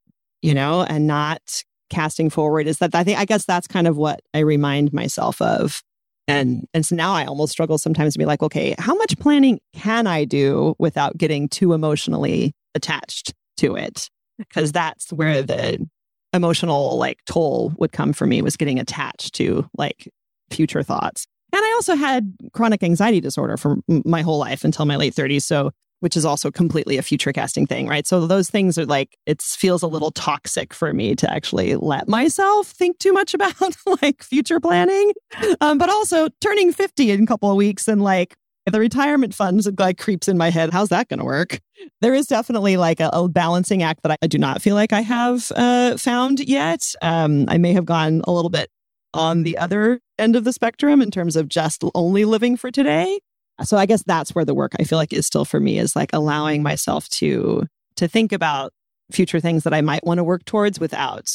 you 0.42 0.54
know 0.54 0.82
and 0.82 1.06
not 1.06 1.62
casting 1.90 2.30
forward 2.30 2.66
is 2.66 2.78
that 2.78 2.94
i 2.94 3.04
think 3.04 3.18
i 3.18 3.24
guess 3.24 3.44
that's 3.44 3.66
kind 3.66 3.86
of 3.86 3.96
what 3.96 4.20
i 4.32 4.38
remind 4.38 4.92
myself 4.92 5.40
of 5.40 5.82
and 6.26 6.66
and 6.72 6.86
so 6.86 6.96
now 6.96 7.14
I 7.14 7.26
almost 7.26 7.52
struggle 7.52 7.78
sometimes 7.78 8.14
to 8.14 8.18
be 8.18 8.24
like, 8.24 8.42
okay, 8.42 8.74
how 8.78 8.94
much 8.94 9.18
planning 9.18 9.60
can 9.74 10.06
I 10.06 10.24
do 10.24 10.74
without 10.78 11.16
getting 11.18 11.48
too 11.48 11.72
emotionally 11.72 12.54
attached 12.74 13.34
to 13.58 13.76
it? 13.76 14.08
Because 14.38 14.72
that's 14.72 15.12
where 15.12 15.42
the 15.42 15.86
emotional 16.32 16.98
like 16.98 17.18
toll 17.26 17.74
would 17.78 17.92
come 17.92 18.12
for 18.12 18.26
me 18.26 18.42
was 18.42 18.56
getting 18.56 18.80
attached 18.80 19.34
to 19.34 19.68
like 19.76 20.08
future 20.50 20.82
thoughts. 20.82 21.26
And 21.54 21.64
I 21.64 21.72
also 21.74 21.94
had 21.94 22.34
chronic 22.52 22.82
anxiety 22.82 23.20
disorder 23.20 23.56
for 23.56 23.76
my 23.86 24.22
whole 24.22 24.38
life 24.38 24.64
until 24.64 24.86
my 24.86 24.96
late 24.96 25.14
30s. 25.14 25.42
So, 25.42 25.70
which 26.00 26.16
is 26.16 26.24
also 26.24 26.50
completely 26.50 26.96
a 26.96 27.02
future 27.02 27.32
casting 27.32 27.64
thing, 27.64 27.86
right? 27.86 28.08
So 28.08 28.26
those 28.26 28.50
things 28.50 28.76
are 28.76 28.84
like, 28.86 29.16
it 29.24 29.40
feels 29.40 29.80
a 29.82 29.86
little 29.86 30.10
toxic 30.10 30.74
for 30.74 30.92
me 30.92 31.14
to 31.14 31.32
actually 31.32 31.76
let 31.76 32.08
myself 32.08 32.66
think 32.66 32.98
too 32.98 33.12
much 33.12 33.34
about 33.34 33.54
like 34.02 34.22
future 34.24 34.58
planning. 34.58 35.12
Um, 35.60 35.78
but 35.78 35.88
also 35.88 36.28
turning 36.40 36.72
50 36.72 37.12
in 37.12 37.22
a 37.22 37.26
couple 37.26 37.50
of 37.52 37.56
weeks 37.56 37.86
and 37.86 38.02
like 38.02 38.34
the 38.66 38.80
retirement 38.80 39.32
funds 39.32 39.68
like 39.78 39.98
creeps 39.98 40.26
in 40.26 40.36
my 40.36 40.50
head. 40.50 40.72
How's 40.72 40.88
that 40.88 41.08
going 41.08 41.20
to 41.20 41.24
work? 41.24 41.60
There 42.00 42.14
is 42.14 42.26
definitely 42.26 42.76
like 42.76 42.98
a, 42.98 43.10
a 43.12 43.28
balancing 43.28 43.84
act 43.84 44.00
that 44.02 44.18
I, 44.20 44.26
do 44.26 44.38
not 44.38 44.60
feel 44.60 44.74
like 44.74 44.92
I 44.92 45.02
have 45.02 45.52
uh, 45.54 45.96
found 45.98 46.40
yet. 46.40 46.82
Um, 47.00 47.44
I 47.48 47.58
may 47.58 47.72
have 47.74 47.84
gone 47.84 48.22
a 48.24 48.32
little 48.32 48.50
bit 48.50 48.70
on 49.14 49.42
the 49.42 49.56
other 49.56 50.00
end 50.18 50.36
of 50.36 50.44
the 50.44 50.52
spectrum 50.52 51.00
in 51.00 51.10
terms 51.10 51.36
of 51.36 51.48
just 51.48 51.82
only 51.94 52.24
living 52.24 52.56
for 52.56 52.70
today. 52.70 53.18
So 53.62 53.76
I 53.76 53.86
guess 53.86 54.02
that's 54.02 54.34
where 54.34 54.44
the 54.44 54.54
work 54.54 54.72
I 54.78 54.84
feel 54.84 54.98
like 54.98 55.12
is 55.12 55.26
still 55.26 55.44
for 55.44 55.60
me 55.60 55.78
is 55.78 55.94
like 55.94 56.10
allowing 56.12 56.62
myself 56.62 57.08
to 57.10 57.66
to 57.96 58.08
think 58.08 58.32
about 58.32 58.72
future 59.12 59.40
things 59.40 59.64
that 59.64 59.74
I 59.74 59.80
might 59.80 60.04
want 60.04 60.18
to 60.18 60.24
work 60.24 60.44
towards 60.44 60.80
without 60.80 61.30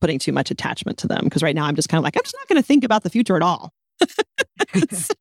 putting 0.00 0.18
too 0.18 0.32
much 0.32 0.50
attachment 0.50 0.98
to 0.98 1.06
them. 1.06 1.24
Because 1.24 1.42
right 1.42 1.54
now 1.54 1.64
I'm 1.64 1.76
just 1.76 1.88
kind 1.88 1.98
of 1.98 2.04
like, 2.04 2.16
I'm 2.16 2.22
just 2.24 2.36
not 2.36 2.48
going 2.48 2.60
to 2.60 2.66
think 2.66 2.84
about 2.84 3.04
the 3.04 3.10
future 3.10 3.36
at 3.36 3.42
all. 3.42 3.72
So- 4.90 5.14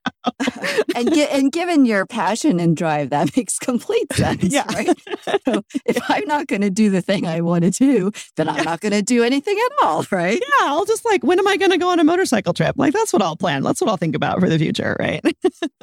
and 0.96 1.13
gi- 1.13 1.28
and 1.28 1.52
given 1.52 1.86
your 1.86 2.06
passion 2.06 2.60
and 2.60 2.76
drive, 2.78 3.10
that 3.10 3.36
makes 3.38 3.58
complete 3.60 4.12
sense. 4.13 4.44
Yeah. 4.44 4.65
Right. 4.74 4.98
So 5.46 5.62
if 5.86 5.98
I'm 6.10 6.26
not 6.28 6.48
going 6.48 6.62
to 6.62 6.70
do 6.70 6.89
the 6.89 7.02
thing 7.02 7.26
I 7.28 7.41
want 7.41 7.63
to 7.63 7.72
do, 7.72 8.12
then 8.38 8.48
I'm 8.50 8.63
not 8.63 8.82
going 8.82 8.91
to 8.94 9.02
do 9.02 9.24
anything 9.24 9.58
at 9.58 9.84
all. 9.84 10.06
Right. 10.12 10.39
yeah, 10.39 10.67
I'll 10.67 10.86
just 10.86 11.06
like, 11.06 11.24
when 11.24 11.39
am 11.39 11.48
I 11.48 11.58
going 11.58 11.72
to 11.72 11.78
go 11.78 11.89
on 11.89 12.00
a 12.00 12.04
motorcycle 12.04 12.54
trip? 12.54 12.76
Like, 12.78 12.94
that's 12.94 13.12
what 13.13 13.22
I'll 13.22 13.36
plan. 13.36 13.63
That's 13.63 13.82
what 13.82 13.89
I'll 13.89 13.98
think 13.98 14.15
about 14.15 14.39
for 14.39 14.50
the 14.50 14.60
future. 14.60 14.96
Right. 15.00 15.22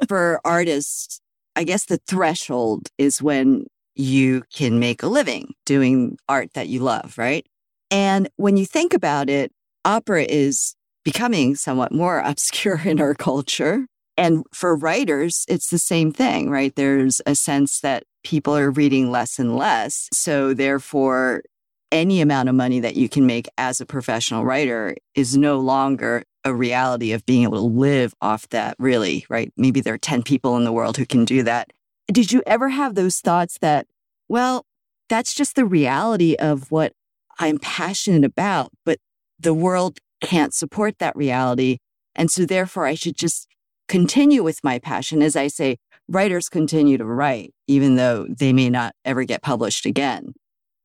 For 0.06 0.40
artists, 0.44 1.20
I 1.56 1.64
guess 1.64 1.86
the 1.86 1.98
threshold 2.06 2.88
is 2.98 3.20
when 3.20 3.66
you 3.96 4.44
can 4.54 4.78
make 4.78 5.02
a 5.02 5.08
living 5.08 5.54
doing 5.66 6.16
art 6.28 6.50
that 6.54 6.68
you 6.68 6.80
love. 6.80 7.14
Right. 7.18 7.46
And 7.90 8.28
when 8.36 8.56
you 8.56 8.66
think 8.66 8.94
about 8.94 9.28
it, 9.28 9.52
opera 9.84 10.22
is 10.22 10.74
becoming 11.08 11.54
somewhat 11.54 11.90
more 11.90 12.20
obscure 12.24 12.80
in 12.84 13.00
our 13.00 13.14
culture. 13.14 13.86
And 14.16 14.44
for 14.52 14.76
writers, 14.76 15.44
it's 15.48 15.70
the 15.70 15.78
same 15.78 16.12
thing, 16.12 16.50
right? 16.50 16.74
There's 16.74 17.20
a 17.24 17.34
sense 17.34 17.80
that 17.80 18.02
people 18.24 18.56
are 18.56 18.70
reading 18.70 19.10
less 19.10 19.38
and 19.38 19.56
less. 19.56 20.08
So, 20.12 20.52
therefore, 20.52 21.42
any 21.92 22.20
amount 22.20 22.48
of 22.48 22.54
money 22.54 22.80
that 22.80 22.96
you 22.96 23.08
can 23.08 23.24
make 23.26 23.48
as 23.56 23.80
a 23.80 23.86
professional 23.86 24.44
writer 24.44 24.96
is 25.14 25.36
no 25.36 25.58
longer 25.60 26.24
a 26.44 26.52
reality 26.52 27.12
of 27.12 27.24
being 27.24 27.44
able 27.44 27.58
to 27.58 27.78
live 27.78 28.12
off 28.20 28.48
that, 28.48 28.74
really, 28.78 29.24
right? 29.30 29.52
Maybe 29.56 29.80
there 29.80 29.94
are 29.94 29.98
10 29.98 30.22
people 30.24 30.56
in 30.56 30.64
the 30.64 30.72
world 30.72 30.96
who 30.96 31.06
can 31.06 31.24
do 31.24 31.42
that. 31.44 31.70
Did 32.12 32.32
you 32.32 32.42
ever 32.46 32.70
have 32.70 32.96
those 32.96 33.20
thoughts 33.20 33.56
that, 33.60 33.86
well, 34.28 34.66
that's 35.08 35.32
just 35.32 35.54
the 35.54 35.64
reality 35.64 36.34
of 36.34 36.70
what 36.70 36.92
I'm 37.38 37.58
passionate 37.58 38.24
about, 38.24 38.72
but 38.84 38.98
the 39.38 39.54
world 39.54 40.00
can't 40.20 40.54
support 40.54 40.98
that 40.98 41.16
reality. 41.16 41.78
And 42.14 42.30
so, 42.30 42.44
therefore, 42.44 42.86
I 42.86 42.94
should 42.94 43.16
just 43.16 43.46
continue 43.88 44.42
with 44.42 44.62
my 44.64 44.78
passion. 44.78 45.22
As 45.22 45.36
I 45.36 45.48
say, 45.48 45.78
writers 46.08 46.48
continue 46.48 46.98
to 46.98 47.04
write, 47.04 47.54
even 47.66 47.96
though 47.96 48.26
they 48.28 48.52
may 48.52 48.70
not 48.70 48.94
ever 49.04 49.24
get 49.24 49.42
published 49.42 49.86
again. 49.86 50.32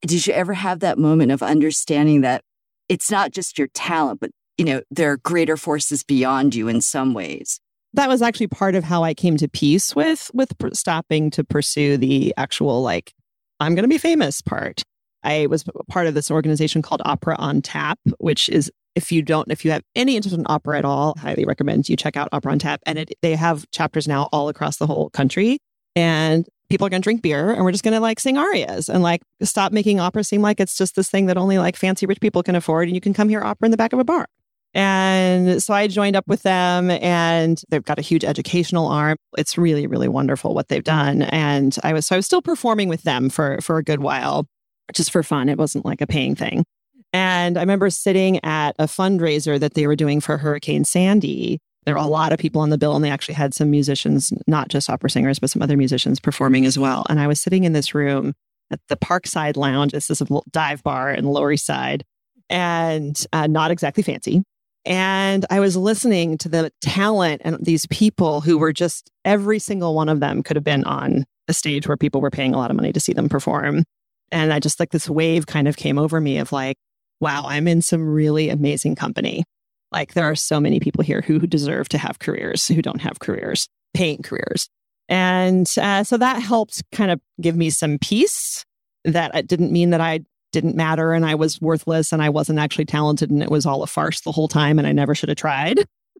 Did 0.01 0.27
you 0.27 0.33
ever 0.33 0.53
have 0.53 0.79
that 0.79 0.97
moment 0.97 1.31
of 1.31 1.41
understanding 1.41 2.21
that 2.21 2.43
it's 2.89 3.09
not 3.09 3.31
just 3.31 3.57
your 3.57 3.69
talent, 3.69 4.19
but 4.19 4.31
you 4.57 4.65
know, 4.65 4.81
there 4.91 5.11
are 5.11 5.17
greater 5.17 5.57
forces 5.57 6.03
beyond 6.03 6.53
you 6.53 6.67
in 6.67 6.81
some 6.81 7.13
ways? 7.13 7.59
that 7.93 8.09
was 8.09 8.21
actually 8.21 8.47
part 8.47 8.75
of 8.75 8.83
how 8.83 9.03
I 9.03 9.13
came 9.13 9.37
to 9.37 9.47
peace 9.47 9.95
with 9.95 10.31
with 10.33 10.57
pr- 10.57 10.69
stopping 10.73 11.29
to 11.31 11.43
pursue 11.43 11.97
the 11.97 12.33
actual 12.37 12.81
like 12.81 13.13
I'm 13.59 13.75
going 13.75 13.83
to 13.83 13.89
be 13.89 13.97
famous 13.97 14.41
part. 14.41 14.83
I 15.23 15.45
was 15.45 15.63
part 15.89 16.07
of 16.07 16.15
this 16.15 16.29
organization 16.29 16.81
called 16.81 17.01
Opera 17.05 17.35
on 17.37 17.61
Tap, 17.61 17.99
which 18.17 18.49
is 18.49 18.71
if 18.95 19.11
you 19.11 19.21
don't 19.21 19.51
if 19.51 19.65
you 19.65 19.71
have 19.71 19.83
any 19.95 20.15
interest 20.15 20.37
in 20.37 20.45
opera 20.47 20.77
at 20.77 20.85
all, 20.85 21.15
highly 21.17 21.45
recommend 21.45 21.89
you 21.89 21.95
check 21.95 22.17
out 22.17 22.29
Opera 22.31 22.51
on 22.51 22.59
Tap. 22.59 22.81
And 22.85 22.99
it, 22.99 23.13
they 23.21 23.35
have 23.35 23.69
chapters 23.71 24.07
now 24.07 24.29
all 24.31 24.49
across 24.49 24.77
the 24.77 24.87
whole 24.87 25.09
country, 25.09 25.59
and 25.95 26.47
people 26.69 26.87
are 26.87 26.89
going 26.89 27.01
to 27.01 27.05
drink 27.05 27.21
beer, 27.21 27.51
and 27.51 27.63
we're 27.63 27.71
just 27.71 27.83
going 27.83 27.93
to 27.93 27.99
like 27.99 28.19
sing 28.19 28.37
arias 28.37 28.89
and 28.89 29.03
like 29.03 29.21
stop 29.41 29.71
making 29.71 29.99
opera 29.99 30.23
seem 30.23 30.41
like 30.41 30.59
it's 30.59 30.77
just 30.77 30.95
this 30.95 31.09
thing 31.09 31.27
that 31.27 31.37
only 31.37 31.57
like 31.57 31.75
fancy 31.75 32.05
rich 32.05 32.21
people 32.21 32.43
can 32.43 32.55
afford, 32.55 32.87
and 32.87 32.95
you 32.95 33.01
can 33.01 33.13
come 33.13 33.29
hear 33.29 33.43
opera 33.43 33.67
in 33.67 33.71
the 33.71 33.77
back 33.77 33.93
of 33.93 33.99
a 33.99 34.03
bar. 34.03 34.27
And 34.73 35.61
so 35.61 35.73
I 35.73 35.87
joined 35.87 36.15
up 36.15 36.27
with 36.27 36.41
them 36.41 36.89
and 36.89 37.61
they've 37.69 37.83
got 37.83 37.99
a 37.99 38.01
huge 38.01 38.23
educational 38.23 38.87
arm. 38.87 39.17
It's 39.37 39.57
really, 39.57 39.85
really 39.85 40.07
wonderful 40.07 40.55
what 40.55 40.67
they've 40.67 40.83
done. 40.83 41.21
And 41.21 41.77
I 41.83 41.93
was, 41.93 42.07
so 42.07 42.15
I 42.15 42.17
was 42.17 42.25
still 42.25 42.41
performing 42.41 42.89
with 42.89 43.03
them 43.03 43.29
for, 43.29 43.61
for 43.61 43.77
a 43.77 43.83
good 43.83 43.99
while, 43.99 44.47
just 44.91 45.11
for 45.11 45.21
fun. 45.21 45.47
It 45.47 45.59
wasn't 45.59 45.85
like 45.85 46.01
a 46.01 46.07
paying 46.07 46.35
thing. 46.35 46.65
And 47.13 47.57
I 47.57 47.61
remember 47.61 47.89
sitting 47.91 48.43
at 48.43 48.75
a 48.79 48.85
fundraiser 48.85 49.59
that 49.59 49.75
they 49.75 49.85
were 49.85 49.95
doing 49.95 50.19
for 50.19 50.37
Hurricane 50.37 50.83
Sandy. 50.83 51.59
There 51.85 51.93
were 51.93 52.01
a 52.01 52.07
lot 52.07 52.33
of 52.33 52.39
people 52.39 52.61
on 52.61 52.71
the 52.71 52.77
bill, 52.77 52.95
and 52.95 53.05
they 53.05 53.11
actually 53.11 53.35
had 53.35 53.53
some 53.53 53.69
musicians, 53.69 54.33
not 54.47 54.69
just 54.69 54.89
opera 54.89 55.09
singers, 55.09 55.37
but 55.37 55.51
some 55.51 55.61
other 55.61 55.77
musicians 55.77 56.19
performing 56.19 56.65
as 56.65 56.79
well. 56.79 57.05
And 57.09 57.19
I 57.19 57.27
was 57.27 57.39
sitting 57.39 57.65
in 57.65 57.73
this 57.73 57.93
room 57.93 58.33
at 58.71 58.79
the 58.89 58.97
Parkside 58.97 59.57
Lounge. 59.57 59.91
This 59.91 60.09
is 60.09 60.21
a 60.21 60.27
dive 60.51 60.81
bar 60.81 61.13
in 61.13 61.25
Lower 61.25 61.51
East 61.51 61.65
Side, 61.65 62.03
and 62.49 63.23
uh, 63.31 63.47
not 63.47 63.69
exactly 63.69 64.01
fancy. 64.01 64.43
And 64.85 65.45
I 65.49 65.59
was 65.59 65.77
listening 65.77 66.37
to 66.39 66.49
the 66.49 66.71
talent 66.81 67.41
and 67.45 67.63
these 67.63 67.85
people 67.87 68.41
who 68.41 68.57
were 68.57 68.73
just 68.73 69.09
every 69.23 69.59
single 69.59 69.95
one 69.95 70.09
of 70.09 70.19
them 70.19 70.43
could 70.43 70.57
have 70.57 70.63
been 70.63 70.83
on 70.83 71.25
a 71.47 71.53
stage 71.53 71.87
where 71.87 71.95
people 71.95 72.21
were 72.21 72.29
paying 72.29 72.53
a 72.53 72.57
lot 72.57 72.69
of 72.69 72.75
money 72.75 72.91
to 72.91 72.99
see 72.99 73.13
them 73.13 73.29
perform. 73.29 73.83
And 74.31 74.51
I 74.51 74.59
just 74.59 74.79
like 74.79 74.91
this 74.91 75.09
wave 75.09 75.45
kind 75.45 75.67
of 75.67 75.77
came 75.77 75.97
over 75.97 76.19
me 76.19 76.37
of 76.37 76.51
like, 76.51 76.75
wow, 77.23 77.45
I'm 77.47 77.67
in 77.67 77.81
some 77.81 78.07
really 78.07 78.49
amazing 78.49 78.95
company. 78.95 79.45
Like 79.91 80.13
there 80.13 80.25
are 80.25 80.35
so 80.35 80.59
many 80.59 80.79
people 80.79 81.03
here 81.03 81.21
who, 81.21 81.39
deserve 81.39 81.87
to 81.89 81.97
have 81.97 82.19
careers, 82.19 82.67
who 82.67 82.81
don't 82.81 83.01
have 83.01 83.19
careers, 83.19 83.67
paying 83.93 84.21
careers. 84.21 84.67
And 85.07 85.67
uh, 85.81 86.03
so 86.03 86.17
that 86.17 86.41
helped 86.41 86.83
kind 86.91 87.11
of 87.11 87.21
give 87.39 87.55
me 87.55 87.69
some 87.69 87.97
peace 87.97 88.65
that 89.05 89.33
it 89.35 89.47
didn't 89.47 89.71
mean 89.71 89.91
that 89.91 90.01
I 90.01 90.21
didn't 90.51 90.75
matter 90.75 91.13
and 91.13 91.25
I 91.25 91.35
was 91.35 91.61
worthless 91.61 92.11
and 92.11 92.21
I 92.21 92.29
wasn't 92.29 92.59
actually 92.59 92.85
talented 92.85 93.31
and 93.31 93.41
it 93.41 93.49
was 93.49 93.65
all 93.65 93.83
a 93.83 93.87
farce 93.87 94.21
the 94.21 94.31
whole 94.31 94.47
time 94.47 94.77
and 94.77 94.87
I 94.87 94.91
never 94.91 95.15
should 95.15 95.29
have 95.29 95.37
tried. 95.37 95.79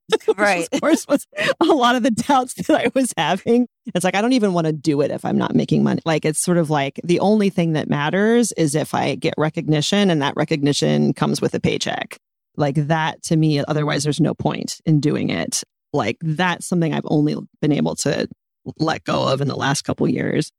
Right. 0.38 0.68
of 0.72 0.82
course, 0.82 1.08
was 1.08 1.26
a 1.60 1.66
lot 1.66 1.96
of 1.96 2.04
the 2.04 2.12
doubts 2.12 2.54
that 2.68 2.86
I 2.86 2.92
was 2.94 3.14
having. 3.18 3.68
It's 3.94 4.04
like, 4.04 4.16
I 4.16 4.22
don't 4.22 4.34
even 4.34 4.54
want 4.54 4.68
to 4.68 4.74
do 4.74 5.02
it 5.02 5.12
if 5.12 5.26
I'm 5.26 5.38
not 5.38 5.56
making 5.56 5.84
money. 5.84 6.02
Like, 6.06 6.26
it's 6.26 6.42
sort 6.42 6.58
of 6.58 6.70
like 6.70 7.00
the 7.04 7.20
only 7.20 7.50
thing 7.50 7.74
that 7.74 7.90
matters 7.90 8.52
is 8.54 8.76
if 8.76 8.94
I 8.94 9.16
get 9.16 9.34
recognition 9.38 10.10
and 10.10 10.22
that 10.22 10.36
recognition 10.36 11.14
comes 11.14 11.42
with 11.42 11.54
a 11.54 11.60
paycheck. 11.60 12.18
Like, 12.56 12.76
that 12.76 13.24
to 13.24 13.36
me, 13.36 13.64
otherwise, 13.66 14.04
there's 14.04 14.22
no 14.22 14.34
point 14.34 14.80
in 14.86 15.00
doing 15.00 15.30
it. 15.30 15.64
Like, 15.94 16.18
that's 16.22 16.68
something 16.68 16.94
I've 16.94 17.06
only 17.06 17.36
been 17.62 17.72
able 17.72 17.96
to 17.98 18.28
let 18.78 19.04
go 19.04 19.28
of 19.28 19.42
in 19.42 19.48
the 19.48 19.56
last 19.56 19.84
couple 19.84 20.08
years. 20.08 20.52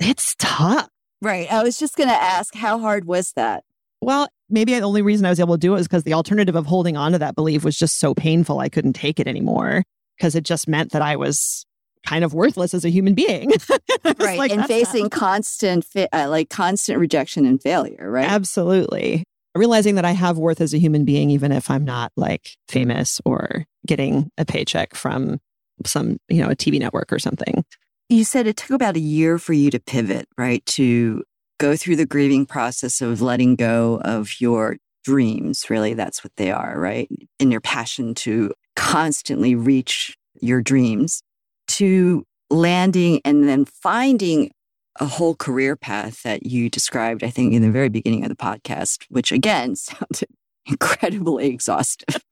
It's 0.00 0.34
tough. 0.38 0.88
Right. 1.22 1.50
I 1.50 1.62
was 1.62 1.78
just 1.78 1.96
going 1.96 2.08
to 2.08 2.14
ask, 2.14 2.54
how 2.54 2.78
hard 2.78 3.06
was 3.06 3.32
that? 3.36 3.64
Well, 4.00 4.28
maybe 4.50 4.74
the 4.74 4.80
only 4.80 5.02
reason 5.02 5.26
I 5.26 5.30
was 5.30 5.40
able 5.40 5.54
to 5.54 5.60
do 5.60 5.72
it 5.72 5.78
was 5.78 5.88
because 5.88 6.02
the 6.04 6.14
alternative 6.14 6.56
of 6.56 6.66
holding 6.66 6.96
on 6.96 7.12
to 7.12 7.18
that 7.18 7.34
belief 7.34 7.64
was 7.64 7.76
just 7.76 7.98
so 7.98 8.14
painful. 8.14 8.60
I 8.60 8.68
couldn't 8.68 8.92
take 8.94 9.18
it 9.18 9.26
anymore 9.26 9.82
because 10.18 10.34
it 10.34 10.44
just 10.44 10.68
meant 10.68 10.92
that 10.92 11.02
I 11.02 11.16
was 11.16 11.64
kind 12.06 12.24
of 12.24 12.34
worthless 12.34 12.74
as 12.74 12.84
a 12.84 12.90
human 12.90 13.14
being. 13.14 13.50
right. 14.04 14.38
like, 14.38 14.52
and 14.52 14.66
facing 14.66 15.04
not- 15.04 15.12
constant, 15.12 15.84
fa- 15.84 16.14
uh, 16.14 16.28
like 16.28 16.50
constant 16.50 16.98
rejection 16.98 17.46
and 17.46 17.62
failure, 17.62 18.10
right? 18.10 18.28
Absolutely. 18.28 19.24
Realizing 19.54 19.94
that 19.94 20.04
I 20.04 20.12
have 20.12 20.36
worth 20.36 20.60
as 20.60 20.74
a 20.74 20.78
human 20.78 21.04
being, 21.04 21.30
even 21.30 21.52
if 21.52 21.70
I'm 21.70 21.84
not 21.84 22.12
like 22.16 22.56
famous 22.68 23.20
or 23.24 23.64
getting 23.86 24.30
a 24.36 24.44
paycheck 24.44 24.94
from 24.94 25.38
some, 25.86 26.18
you 26.28 26.42
know, 26.42 26.50
a 26.50 26.56
TV 26.56 26.78
network 26.78 27.12
or 27.12 27.18
something. 27.18 27.64
You 28.08 28.24
said 28.24 28.46
it 28.46 28.56
took 28.56 28.70
about 28.70 28.96
a 28.96 29.00
year 29.00 29.38
for 29.38 29.52
you 29.52 29.70
to 29.70 29.80
pivot, 29.80 30.28
right? 30.36 30.64
To 30.66 31.22
go 31.58 31.76
through 31.76 31.96
the 31.96 32.06
grieving 32.06 32.46
process 32.46 33.00
of 33.00 33.22
letting 33.22 33.56
go 33.56 34.00
of 34.04 34.40
your 34.40 34.76
dreams. 35.04 35.68
Really, 35.70 35.94
that's 35.94 36.24
what 36.24 36.32
they 36.36 36.50
are, 36.50 36.78
right? 36.78 37.08
And 37.38 37.52
your 37.52 37.60
passion 37.60 38.14
to 38.16 38.52
constantly 38.76 39.54
reach 39.54 40.16
your 40.40 40.62
dreams 40.62 41.22
to 41.66 42.24
landing 42.50 43.20
and 43.24 43.48
then 43.48 43.64
finding 43.64 44.50
a 45.00 45.06
whole 45.06 45.34
career 45.34 45.76
path 45.76 46.22
that 46.22 46.46
you 46.46 46.70
described, 46.70 47.24
I 47.24 47.30
think, 47.30 47.52
in 47.52 47.62
the 47.62 47.70
very 47.70 47.88
beginning 47.88 48.24
of 48.24 48.28
the 48.28 48.36
podcast, 48.36 49.04
which 49.08 49.32
again 49.32 49.76
sounded 49.76 50.28
incredibly 50.66 51.46
exhaustive, 51.48 52.22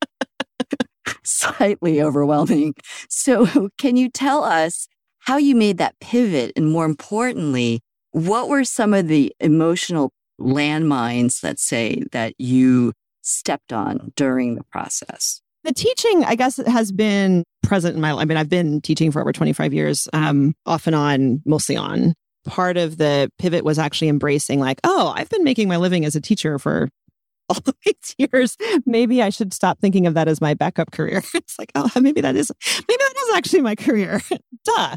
slightly 1.25 2.01
overwhelming. 2.01 2.75
So, 3.09 3.71
can 3.79 3.97
you 3.97 4.09
tell 4.09 4.45
us 4.45 4.89
how 5.21 5.37
you 5.37 5.55
made 5.55 5.79
that 5.79 5.99
pivot? 6.01 6.53
And 6.57 6.71
more 6.71 6.85
importantly, 6.85 7.83
what 8.13 8.49
were 8.49 8.65
some 8.65 8.95
of 8.95 9.09
the 9.09 9.35
emotional 9.41 10.13
landmines, 10.41 11.43
let's 11.43 11.63
say, 11.63 12.05
that 12.13 12.35
you 12.39 12.93
stepped 13.23 13.73
on 13.73 14.13
during 14.17 14.55
the 14.55 14.65
process? 14.65 15.41
The 15.65 15.73
teaching, 15.73 16.25
I 16.25 16.35
guess, 16.35 16.57
has 16.57 16.91
been 16.91 17.45
present 17.63 17.95
in 17.95 18.01
my 18.01 18.13
life. 18.13 18.23
I 18.23 18.25
mean, 18.25 18.39
I've 18.39 18.49
been 18.49 18.81
teaching 18.81 19.13
for 19.13 19.21
over 19.21 19.33
25 19.33 19.73
years, 19.73 20.09
um, 20.13 20.55
off 20.67 20.87
and 20.87 20.97
on, 20.97 21.43
mostly 21.47 21.77
on. 21.77 22.15
Part 22.45 22.77
of 22.77 22.97
the 22.97 23.31
pivot 23.39 23.65
was 23.65 23.79
actually 23.79 24.09
embracing, 24.09 24.59
like, 24.59 24.81
oh, 24.83 25.13
I've 25.17 25.31
been 25.31 25.45
making 25.45 25.69
my 25.69 25.77
living 25.77 26.05
as 26.05 26.17
a 26.17 26.21
teacher 26.21 26.59
for 26.59 26.89
all 27.49 27.59
these 27.85 28.15
years. 28.19 28.57
Maybe 28.87 29.23
I 29.23 29.31
should 29.31 29.55
stop 29.55 29.79
thinking 29.81 30.07
of 30.07 30.15
that 30.15 30.29
as 30.29 30.41
my 30.41 30.55
backup 30.55 30.91
career. 30.91 31.23
it's 31.35 31.59
like, 31.59 31.71
oh, 31.75 31.91
maybe 32.01 32.21
that 32.21 32.37
is, 32.37 32.51
maybe 32.89 32.99
that 32.99 33.15
is 33.29 33.37
actually 33.37 33.63
my 33.63 33.77
career. 33.77 34.21
Duh. 34.65 34.97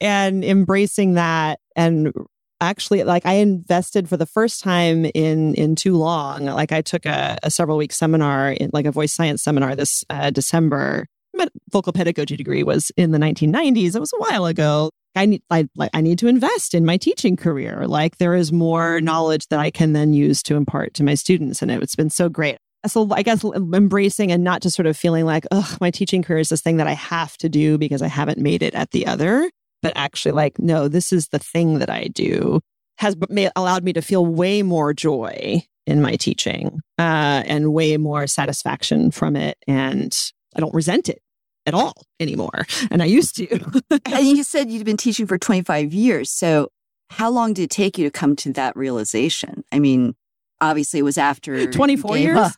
And 0.00 0.42
embracing 0.42 1.14
that 1.14 1.60
and 1.76 2.12
actually 2.60 3.02
like 3.04 3.24
i 3.26 3.34
invested 3.34 4.08
for 4.08 4.16
the 4.16 4.26
first 4.26 4.62
time 4.62 5.04
in 5.14 5.54
in 5.54 5.74
too 5.74 5.96
long. 5.96 6.44
Like 6.44 6.72
i 6.72 6.82
took 6.82 7.06
a, 7.06 7.38
a 7.42 7.50
several 7.50 7.76
week 7.76 7.92
seminar 7.92 8.52
in 8.52 8.70
like 8.72 8.86
a 8.86 8.92
voice 8.92 9.12
science 9.12 9.42
seminar 9.42 9.74
this 9.76 10.04
uh, 10.10 10.30
december. 10.30 11.06
My 11.34 11.46
vocal 11.70 11.92
pedagogy 11.92 12.36
degree 12.36 12.62
was 12.62 12.90
in 12.96 13.12
the 13.12 13.18
1990s 13.18 13.94
it 13.94 14.00
was 14.00 14.12
a 14.12 14.18
while 14.18 14.46
ago. 14.46 14.90
I 15.16 15.26
need 15.26 15.42
I, 15.50 15.68
like 15.74 15.90
i 15.94 16.00
need 16.00 16.18
to 16.20 16.28
invest 16.28 16.74
in 16.74 16.84
my 16.84 16.96
teaching 16.96 17.36
career. 17.36 17.86
Like 17.86 18.18
there 18.18 18.34
is 18.34 18.52
more 18.52 19.00
knowledge 19.00 19.46
that 19.48 19.58
i 19.58 19.70
can 19.70 19.92
then 19.92 20.12
use 20.12 20.42
to 20.44 20.56
impart 20.56 20.94
to 20.94 21.04
my 21.04 21.14
students 21.14 21.62
and 21.62 21.70
it's 21.70 21.96
been 21.96 22.10
so 22.10 22.28
great. 22.28 22.58
So 22.86 23.08
I 23.12 23.22
guess 23.22 23.44
embracing 23.44 24.32
and 24.32 24.42
not 24.42 24.62
just 24.62 24.74
sort 24.74 24.86
of 24.86 24.96
feeling 24.96 25.26
like, 25.26 25.44
oh, 25.50 25.76
my 25.82 25.90
teaching 25.90 26.22
career 26.22 26.38
is 26.38 26.48
this 26.48 26.62
thing 26.62 26.78
that 26.78 26.86
I 26.86 26.94
have 26.94 27.36
to 27.38 27.48
do 27.50 27.76
because 27.76 28.00
I 28.00 28.06
haven't 28.06 28.38
made 28.38 28.62
it 28.62 28.74
at 28.74 28.92
the 28.92 29.06
other 29.06 29.50
but 29.82 29.92
actually 29.96 30.32
like 30.32 30.58
no 30.58 30.88
this 30.88 31.12
is 31.12 31.28
the 31.28 31.38
thing 31.38 31.78
that 31.78 31.90
i 31.90 32.04
do 32.08 32.60
has 32.98 33.16
allowed 33.56 33.82
me 33.82 33.92
to 33.92 34.02
feel 34.02 34.26
way 34.26 34.62
more 34.62 34.92
joy 34.92 35.62
in 35.86 36.02
my 36.02 36.16
teaching 36.16 36.80
uh, 36.98 37.42
and 37.46 37.72
way 37.72 37.96
more 37.96 38.26
satisfaction 38.26 39.10
from 39.10 39.36
it 39.36 39.56
and 39.66 40.32
i 40.56 40.60
don't 40.60 40.74
resent 40.74 41.08
it 41.08 41.20
at 41.66 41.74
all 41.74 41.94
anymore 42.18 42.66
and 42.90 43.02
i 43.02 43.06
used 43.06 43.36
to 43.36 43.48
and 44.06 44.26
you 44.26 44.42
said 44.42 44.70
you'd 44.70 44.84
been 44.84 44.96
teaching 44.96 45.26
for 45.26 45.38
25 45.38 45.92
years. 45.92 46.30
So, 46.30 46.68
how 47.10 47.30
long 47.30 47.54
did 47.54 47.64
it 47.64 47.70
take 47.70 47.98
you 47.98 48.04
to 48.04 48.10
come 48.10 48.36
to 48.36 48.52
that 48.52 48.76
realization? 48.76 49.64
I 49.72 49.78
mean, 49.78 50.14
obviously, 50.60 51.00
it 51.00 51.04
was 51.04 51.18
after 51.18 51.56
you 51.56 51.66
24 51.70 52.14
gave 52.14 52.22
years? 52.22 52.56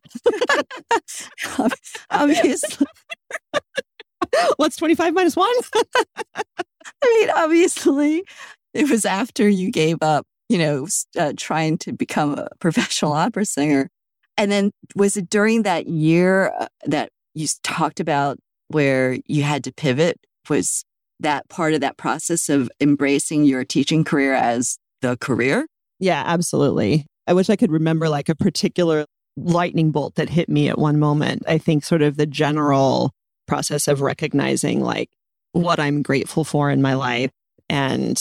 obviously, 2.11 2.87
what's 4.57 4.77
25 4.77 5.15
minus 5.15 5.37
one 5.37 5.55
I 7.03 7.19
mean, 7.19 7.31
obviously, 7.31 8.25
it 8.75 8.91
was 8.91 9.05
after 9.05 9.49
you 9.49 9.71
gave 9.71 9.99
up, 10.03 10.27
you 10.49 10.59
know, 10.59 10.87
uh, 11.19 11.33
trying 11.37 11.79
to 11.79 11.93
become 11.93 12.35
a 12.39 12.49
professional 12.59 13.13
opera 13.15 13.45
singer. 13.45 13.89
And 14.37 14.51
then 14.51 14.71
was 14.97 15.17
it 15.17 15.29
during 15.29 15.63
that 15.63 15.87
year 15.87 16.53
uh, 16.59 16.67
that 16.87 17.11
you 17.35 17.47
talked 17.63 18.01
about 18.01 18.39
where 18.69 19.19
you 19.27 19.43
had 19.43 19.65
to 19.65 19.73
pivot? 19.73 20.19
Was 20.49 20.85
that 21.21 21.49
part 21.49 21.75
of 21.75 21.81
that 21.81 21.97
process 21.97 22.49
of 22.49 22.71
embracing 22.81 23.45
your 23.45 23.65
teaching 23.65 24.05
career 24.05 24.35
as 24.35 24.79
the 25.03 25.17
career? 25.17 25.67
Yeah, 26.01 26.23
absolutely. 26.27 27.07
I 27.27 27.33
wish 27.35 27.49
I 27.49 27.57
could 27.57 27.71
remember 27.71 28.09
like 28.09 28.29
a 28.29 28.35
particular 28.35 29.07
lightning 29.37 29.91
bolt 29.91 30.17
that 30.17 30.29
hit 30.29 30.49
me 30.49 30.69
at 30.69 30.79
one 30.79 30.99
moment. 30.99 31.43
I 31.47 31.59
think 31.59 31.85
sort 31.85 32.03
of 32.03 32.17
the 32.17 32.27
general 32.27 33.13
process 33.47 33.89
of 33.89 34.01
recognizing 34.01 34.81
like 34.81 35.11
what 35.53 35.79
I'm 35.79 36.03
grateful 36.03 36.45
for 36.45 36.71
in 36.71 36.83
my 36.83 36.95
life 36.95 37.31
and 37.69 38.21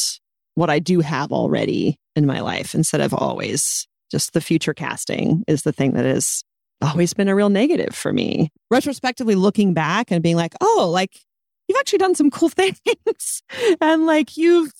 what 0.55 0.69
I 0.69 0.79
do 0.79 0.99
have 0.99 1.31
already 1.31 1.97
in 2.15 2.25
my 2.25 2.41
life 2.41 2.75
instead 2.75 3.01
of 3.01 3.13
always 3.13 3.87
just 4.11 4.33
the 4.33 4.41
future 4.41 4.73
casting 4.73 5.43
is 5.47 5.63
the 5.63 5.71
thing 5.71 5.93
that 5.93 6.05
has 6.05 6.43
always 6.81 7.13
been 7.13 7.29
a 7.29 7.35
real 7.35 7.49
negative 7.49 7.95
for 7.95 8.11
me. 8.11 8.49
Retrospectively 8.69 9.35
looking 9.35 9.73
back 9.73 10.11
and 10.11 10.21
being 10.21 10.35
like, 10.35 10.53
oh, 10.61 10.89
like 10.91 11.19
you've 11.67 11.77
actually 11.79 11.99
done 11.99 12.15
some 12.15 12.29
cool 12.29 12.49
things 12.49 13.41
and 13.79 14.05
like 14.05 14.35
you've 14.35 14.71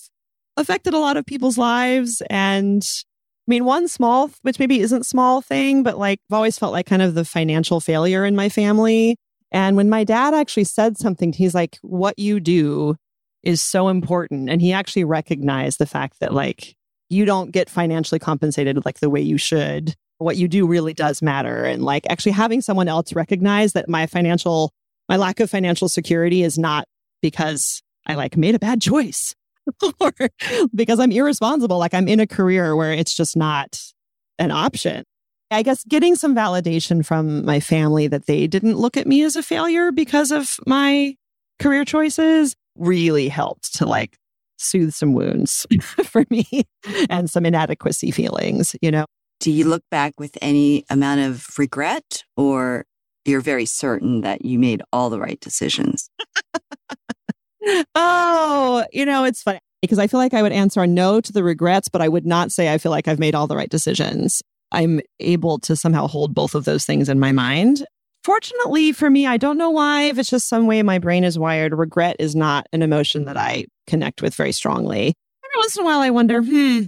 affected 0.58 0.94
a 0.94 1.00
lot 1.00 1.18
of 1.18 1.26
people's 1.26 1.58
lives 1.58 2.22
and 2.30 2.86
I 3.48 3.52
mean, 3.52 3.66
one 3.66 3.88
small, 3.88 4.30
which 4.44 4.60
maybe 4.60 4.80
isn't 4.82 5.06
small 5.06 5.42
thing, 5.42 5.82
but 5.84 5.98
like 5.98 6.20
I've 6.30 6.36
always 6.36 6.60
felt 6.60 6.72
like 6.72 6.86
kind 6.86 7.02
of 7.02 7.16
the 7.16 7.26
financial 7.26 7.80
failure 7.80 8.24
in 8.24 8.36
my 8.36 8.50
family. 8.50 9.18
And 9.52 9.76
when 9.76 9.90
my 9.90 10.04
dad 10.04 10.34
actually 10.34 10.64
said 10.64 10.98
something, 10.98 11.34
he's 11.34 11.54
like, 11.54 11.78
what 11.82 12.18
you 12.18 12.40
do 12.40 12.96
is 13.44 13.62
so 13.62 13.90
important. 13.90 14.50
And 14.50 14.62
he 14.62 14.72
actually 14.72 15.04
recognized 15.04 15.80
the 15.80 15.86
fact 15.86 16.20
that 16.20 16.34
like 16.34 16.76
you 17.10 17.26
don't 17.26 17.52
get 17.52 17.70
financially 17.70 18.20
compensated 18.20 18.84
like 18.86 19.00
the 19.00 19.10
way 19.10 19.22
you 19.22 19.38
should. 19.38 19.96
What 20.20 20.38
you 20.38 20.48
do 20.48 20.68
really 20.68 20.94
does 20.94 21.22
matter. 21.22 21.66
And 21.66 21.84
like 21.84 22.06
actually 22.10 22.34
having 22.34 22.62
someone 22.62 22.88
else 22.88 23.14
recognize 23.14 23.74
that 23.74 23.90
my 23.90 24.06
financial, 24.06 24.72
my 25.10 25.18
lack 25.18 25.40
of 25.40 25.50
financial 25.50 25.90
security 25.90 26.44
is 26.44 26.58
not 26.58 26.86
because 27.22 27.82
I 28.06 28.16
like 28.16 28.38
made 28.38 28.56
a 28.56 28.60
bad 28.60 28.82
choice 28.82 29.36
or 30.00 30.14
because 30.74 31.00
I'm 31.00 31.12
irresponsible. 31.12 31.78
Like 31.78 31.94
I'm 31.94 32.08
in 32.08 32.20
a 32.20 32.28
career 32.28 32.76
where 32.76 32.94
it's 32.94 33.14
just 33.14 33.36
not 33.36 33.80
an 34.40 34.52
option. 34.52 35.04
I 35.52 35.64
guess 35.64 35.84
getting 35.84 36.16
some 36.16 36.34
validation 36.34 37.06
from 37.06 37.44
my 37.46 37.60
family 37.60 38.08
that 38.08 38.26
they 38.26 38.48
didn't 38.48 38.78
look 38.78 38.96
at 38.96 39.06
me 39.06 39.22
as 39.24 39.36
a 39.36 39.44
failure 39.44 39.92
because 39.92 40.32
of 40.32 40.56
my 40.66 41.16
career 41.60 41.84
choices 41.84 42.56
really 42.78 43.28
helped 43.28 43.76
to 43.76 43.86
like 43.86 44.18
soothe 44.58 44.94
some 44.94 45.14
wounds 45.14 45.68
for 46.04 46.24
me 46.30 46.46
and 47.10 47.30
some 47.30 47.46
inadequacy 47.46 48.12
feelings, 48.12 48.76
you 48.82 48.92
know? 48.92 49.06
Do 49.42 49.52
you 49.52 49.66
look 49.66 49.84
back 49.92 50.14
with 50.18 50.38
any 50.42 50.86
amount 50.90 51.22
of 51.22 51.48
regret 51.58 52.24
or 52.38 52.86
you're 53.26 53.42
very 53.42 53.66
certain 53.66 54.22
that 54.22 54.46
you 54.46 54.58
made 54.58 54.82
all 54.94 55.10
the 55.10 55.20
right 55.20 55.40
decisions? 55.42 56.10
oh, 57.96 58.86
you 58.94 59.06
know, 59.06 59.26
it's 59.26 59.44
funny 59.44 59.60
because 59.82 60.00
I 60.00 60.08
feel 60.08 60.20
like 60.20 60.34
I 60.34 60.44
would 60.44 60.52
answer 60.52 60.86
no 60.88 61.20
to 61.20 61.34
the 61.34 61.44
regrets, 61.44 61.90
but 61.90 62.02
I 62.02 62.08
would 62.08 62.26
not 62.26 62.52
say 62.52 62.72
I 62.72 62.78
feel 62.78 62.92
like 62.92 63.08
I've 63.08 63.20
made 63.20 63.36
all 63.36 63.48
the 63.48 63.58
right 63.58 63.70
decisions. 63.70 64.42
I'm 64.72 65.02
able 65.20 65.60
to 65.60 65.76
somehow 65.76 66.08
hold 66.08 66.34
both 66.34 66.56
of 66.56 66.66
those 66.66 66.86
things 66.86 67.10
in 67.10 67.20
my 67.20 67.32
mind. 67.32 67.86
Fortunately 68.24 68.92
for 68.92 69.10
me, 69.10 69.26
I 69.26 69.38
don't 69.38 69.58
know 69.58 69.72
why, 69.72 70.04
if 70.04 70.20
it's 70.20 70.30
just 70.30 70.48
some 70.48 70.68
way 70.68 70.84
my 70.84 71.00
brain 71.00 71.24
is 71.24 71.40
wired, 71.40 71.74
regret 71.74 72.18
is 72.20 72.36
not 72.36 72.68
an 72.72 72.82
emotion 72.84 73.26
that 73.26 73.38
I 73.38 73.66
connect 73.88 74.22
with 74.22 74.36
very 74.36 74.52
strongly. 74.52 75.14
Every 75.44 75.58
once 75.58 75.76
in 75.76 75.84
a 75.84 75.86
while, 75.86 76.00
I 76.00 76.12
wonder, 76.12 76.42
hmm, 76.42 76.84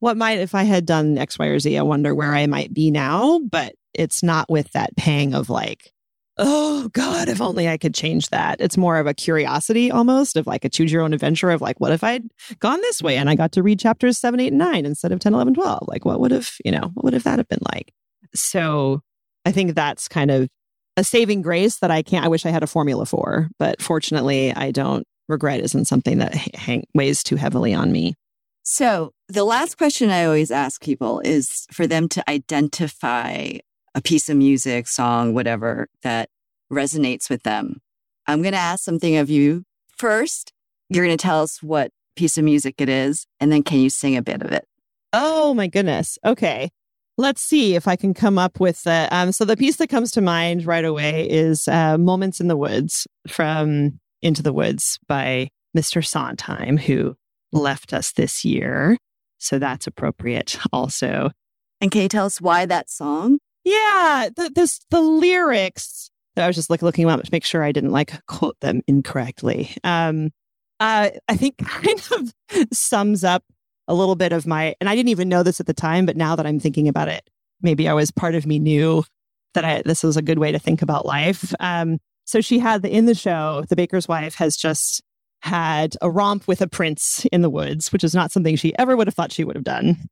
what 0.00 0.16
might, 0.16 0.38
if 0.38 0.54
I 0.54 0.62
had 0.62 0.86
done 0.86 1.18
X, 1.18 1.38
Y, 1.38 1.46
or 1.46 1.58
Z, 1.58 1.76
I 1.76 1.82
wonder 1.82 2.14
where 2.14 2.34
I 2.34 2.46
might 2.46 2.72
be 2.72 2.90
now. 2.90 3.40
But 3.40 3.74
it's 3.94 4.22
not 4.22 4.48
with 4.48 4.72
that 4.72 4.96
pang 4.96 5.34
of 5.34 5.50
like, 5.50 5.92
oh 6.38 6.88
God, 6.92 7.28
if 7.28 7.40
only 7.40 7.68
I 7.68 7.76
could 7.76 7.94
change 7.94 8.28
that. 8.28 8.60
It's 8.60 8.76
more 8.76 8.98
of 8.98 9.06
a 9.06 9.14
curiosity 9.14 9.90
almost 9.90 10.36
of 10.36 10.46
like 10.46 10.64
a 10.64 10.68
choose 10.68 10.92
your 10.92 11.02
own 11.02 11.12
adventure 11.12 11.50
of 11.50 11.60
like, 11.60 11.80
what 11.80 11.92
if 11.92 12.04
I'd 12.04 12.24
gone 12.60 12.80
this 12.80 13.02
way 13.02 13.16
and 13.16 13.28
I 13.28 13.34
got 13.34 13.52
to 13.52 13.62
read 13.62 13.80
chapters 13.80 14.18
seven, 14.18 14.40
eight, 14.40 14.48
and 14.48 14.58
nine 14.58 14.86
instead 14.86 15.12
of 15.12 15.20
10, 15.20 15.34
11, 15.34 15.54
12? 15.54 15.88
Like, 15.88 16.04
what 16.04 16.20
would 16.20 16.30
have, 16.30 16.52
you 16.64 16.70
know, 16.70 16.90
what 16.94 17.04
would 17.04 17.14
have 17.14 17.24
that 17.24 17.38
have 17.38 17.48
been 17.48 17.62
like? 17.72 17.92
So 18.34 19.00
I 19.44 19.52
think 19.52 19.74
that's 19.74 20.08
kind 20.08 20.30
of 20.30 20.48
a 20.96 21.04
saving 21.04 21.42
grace 21.42 21.78
that 21.78 21.90
I 21.90 22.02
can't, 22.02 22.24
I 22.24 22.28
wish 22.28 22.46
I 22.46 22.50
had 22.50 22.62
a 22.62 22.68
formula 22.68 23.06
for, 23.06 23.48
but 23.58 23.82
fortunately 23.82 24.52
I 24.52 24.70
don't. 24.70 25.06
Regret 25.28 25.60
isn't 25.60 25.84
something 25.84 26.18
that 26.18 26.34
hang, 26.34 26.84
weighs 26.94 27.22
too 27.22 27.36
heavily 27.36 27.74
on 27.74 27.92
me. 27.92 28.14
So, 28.62 29.12
the 29.28 29.44
last 29.44 29.76
question 29.76 30.08
I 30.08 30.24
always 30.24 30.50
ask 30.50 30.82
people 30.82 31.20
is 31.20 31.66
for 31.70 31.86
them 31.86 32.08
to 32.10 32.30
identify 32.30 33.58
a 33.94 34.02
piece 34.02 34.28
of 34.28 34.36
music, 34.36 34.86
song, 34.88 35.34
whatever 35.34 35.88
that 36.02 36.28
resonates 36.72 37.30
with 37.30 37.42
them. 37.42 37.80
I'm 38.26 38.42
going 38.42 38.52
to 38.52 38.58
ask 38.58 38.84
something 38.84 39.16
of 39.16 39.30
you 39.30 39.64
first. 39.96 40.52
You're 40.88 41.04
going 41.04 41.16
to 41.16 41.22
tell 41.22 41.42
us 41.42 41.62
what 41.62 41.90
piece 42.16 42.36
of 42.36 42.44
music 42.44 42.76
it 42.78 42.88
is, 42.88 43.26
and 43.40 43.50
then 43.50 43.62
can 43.62 43.78
you 43.78 43.90
sing 43.90 44.16
a 44.16 44.22
bit 44.22 44.42
of 44.42 44.52
it? 44.52 44.66
Oh 45.12 45.54
my 45.54 45.66
goodness. 45.66 46.18
Okay. 46.24 46.70
Let's 47.16 47.42
see 47.42 47.74
if 47.74 47.88
I 47.88 47.96
can 47.96 48.14
come 48.14 48.38
up 48.38 48.60
with 48.60 48.86
uh, 48.86 49.08
um 49.10 49.32
so 49.32 49.44
the 49.44 49.56
piece 49.56 49.76
that 49.76 49.88
comes 49.88 50.12
to 50.12 50.20
mind 50.20 50.66
right 50.66 50.84
away 50.84 51.28
is 51.28 51.66
uh, 51.66 51.98
Moments 51.98 52.40
in 52.40 52.48
the 52.48 52.56
Woods 52.56 53.06
from 53.26 53.98
Into 54.22 54.42
the 54.42 54.52
Woods 54.52 54.98
by 55.08 55.48
Mr. 55.76 56.04
Sondheim 56.04 56.76
who 56.76 57.16
left 57.52 57.92
us 57.92 58.12
this 58.12 58.44
year. 58.44 58.98
So 59.38 59.58
that's 59.58 59.86
appropriate 59.86 60.58
also. 60.72 61.30
And 61.80 61.90
can 61.90 62.02
you 62.02 62.08
tell 62.08 62.26
us 62.26 62.40
why 62.40 62.66
that 62.66 62.90
song? 62.90 63.38
Yeah, 63.68 64.28
the, 64.34 64.50
this 64.54 64.80
the 64.90 65.00
lyrics. 65.00 66.10
I 66.36 66.46
was 66.46 66.56
just 66.56 66.70
like 66.70 66.82
looking 66.82 67.06
them 67.06 67.18
up 67.18 67.24
to 67.24 67.32
make 67.32 67.44
sure 67.44 67.62
I 67.62 67.72
didn't 67.72 67.90
like 67.90 68.24
quote 68.26 68.58
them 68.60 68.80
incorrectly. 68.86 69.76
Um, 69.84 70.30
uh, 70.80 71.10
I 71.28 71.36
think 71.36 71.58
kind 71.66 72.00
of 72.12 72.32
sums 72.72 73.24
up 73.24 73.42
a 73.86 73.94
little 73.94 74.14
bit 74.14 74.32
of 74.32 74.46
my, 74.46 74.74
and 74.80 74.88
I 74.88 74.94
didn't 74.94 75.10
even 75.10 75.28
know 75.28 75.42
this 75.42 75.60
at 75.60 75.66
the 75.66 75.74
time, 75.74 76.06
but 76.06 76.16
now 76.16 76.36
that 76.36 76.46
I'm 76.46 76.60
thinking 76.60 76.88
about 76.88 77.08
it, 77.08 77.28
maybe 77.60 77.88
I 77.88 77.92
was 77.92 78.10
part 78.10 78.34
of 78.34 78.46
me 78.46 78.58
knew 78.58 79.04
that 79.54 79.64
I, 79.64 79.82
this 79.84 80.02
was 80.02 80.16
a 80.16 80.22
good 80.22 80.38
way 80.38 80.52
to 80.52 80.58
think 80.58 80.80
about 80.80 81.04
life. 81.04 81.52
Um, 81.58 81.98
so 82.24 82.40
she 82.40 82.58
had 82.58 82.82
the, 82.82 82.90
in 82.90 83.06
the 83.06 83.14
show, 83.14 83.64
the 83.68 83.76
baker's 83.76 84.06
wife 84.06 84.34
has 84.36 84.56
just 84.56 85.02
had 85.40 85.96
a 86.00 86.10
romp 86.10 86.46
with 86.46 86.62
a 86.62 86.68
prince 86.68 87.26
in 87.32 87.42
the 87.42 87.50
woods, 87.50 87.92
which 87.92 88.04
is 88.04 88.14
not 88.14 88.30
something 88.30 88.56
she 88.56 88.76
ever 88.78 88.96
would 88.96 89.08
have 89.08 89.14
thought 89.14 89.32
she 89.32 89.44
would 89.44 89.56
have 89.56 89.64
done. 89.64 90.08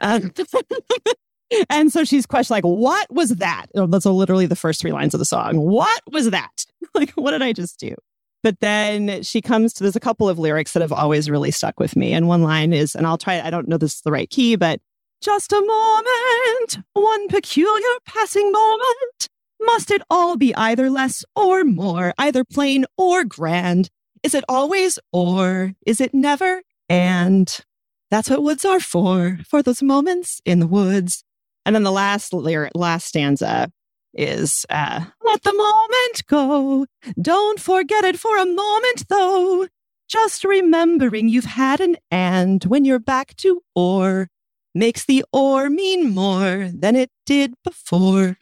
Um, 0.00 0.32
and 1.70 1.92
so 1.92 2.04
she's 2.04 2.26
questioned, 2.26 2.56
like, 2.56 2.64
what 2.64 3.12
was 3.12 3.30
that? 3.30 3.66
Oh, 3.74 3.86
that's 3.86 4.06
literally 4.06 4.46
the 4.46 4.56
first 4.56 4.80
three 4.80 4.92
lines 4.92 5.14
of 5.14 5.18
the 5.18 5.24
song. 5.24 5.58
What 5.58 6.02
was 6.10 6.30
that? 6.30 6.64
like, 6.94 7.10
what 7.12 7.32
did 7.32 7.42
I 7.42 7.52
just 7.52 7.78
do? 7.78 7.94
But 8.42 8.60
then 8.60 9.22
she 9.22 9.40
comes 9.40 9.72
to, 9.74 9.84
there's 9.84 9.96
a 9.96 10.00
couple 10.00 10.28
of 10.28 10.38
lyrics 10.38 10.72
that 10.72 10.82
have 10.82 10.92
always 10.92 11.30
really 11.30 11.50
stuck 11.50 11.80
with 11.80 11.96
me. 11.96 12.12
And 12.12 12.28
one 12.28 12.42
line 12.42 12.72
is, 12.72 12.94
and 12.94 13.06
I'll 13.06 13.16
try, 13.16 13.36
it. 13.36 13.44
I 13.44 13.50
don't 13.50 13.68
know 13.68 13.78
this 13.78 13.94
is 13.94 14.00
the 14.02 14.12
right 14.12 14.28
key, 14.28 14.56
but 14.56 14.80
just 15.22 15.52
a 15.52 15.60
moment, 15.60 16.84
one 16.92 17.28
peculiar 17.28 17.98
passing 18.06 18.52
moment. 18.52 19.28
Must 19.62 19.90
it 19.90 20.02
all 20.10 20.36
be 20.36 20.54
either 20.54 20.90
less 20.90 21.24
or 21.34 21.64
more, 21.64 22.12
either 22.18 22.44
plain 22.44 22.84
or 22.98 23.24
grand? 23.24 23.88
Is 24.22 24.34
it 24.34 24.44
always 24.46 24.98
or? 25.10 25.72
Is 25.86 26.00
it 26.00 26.12
never 26.12 26.62
and? 26.90 27.64
That's 28.10 28.30
what 28.30 28.42
woods 28.42 28.64
are 28.64 28.78
for, 28.78 29.38
for 29.48 29.62
those 29.62 29.82
moments 29.82 30.40
in 30.44 30.60
the 30.60 30.66
woods. 30.66 31.23
And 31.64 31.74
then 31.74 31.82
the 31.82 31.92
last 31.92 32.32
lyric, 32.32 32.72
last 32.74 33.06
stanza 33.06 33.70
is 34.12 34.64
uh, 34.70 35.04
let 35.24 35.42
the 35.42 35.52
moment 35.52 36.26
go. 36.28 36.86
Don't 37.20 37.58
forget 37.58 38.04
it 38.04 38.18
for 38.18 38.36
a 38.36 38.46
moment, 38.46 39.08
though. 39.08 39.66
Just 40.08 40.44
remembering 40.44 41.28
you've 41.28 41.44
had 41.44 41.80
an 41.80 41.96
and 42.10 42.62
when 42.64 42.84
you're 42.84 42.98
back 42.98 43.34
to 43.36 43.62
or 43.74 44.28
makes 44.74 45.04
the 45.04 45.24
or 45.32 45.70
mean 45.70 46.14
more 46.14 46.70
than 46.72 46.94
it 46.96 47.10
did 47.24 47.54
before. 47.64 48.36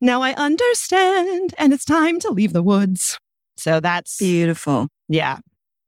Now 0.00 0.22
I 0.22 0.32
understand, 0.34 1.54
and 1.58 1.72
it's 1.72 1.84
time 1.84 2.20
to 2.20 2.30
leave 2.30 2.52
the 2.52 2.62
woods. 2.62 3.18
So 3.56 3.80
that's 3.80 4.16
beautiful. 4.18 4.88
Yeah. 5.08 5.38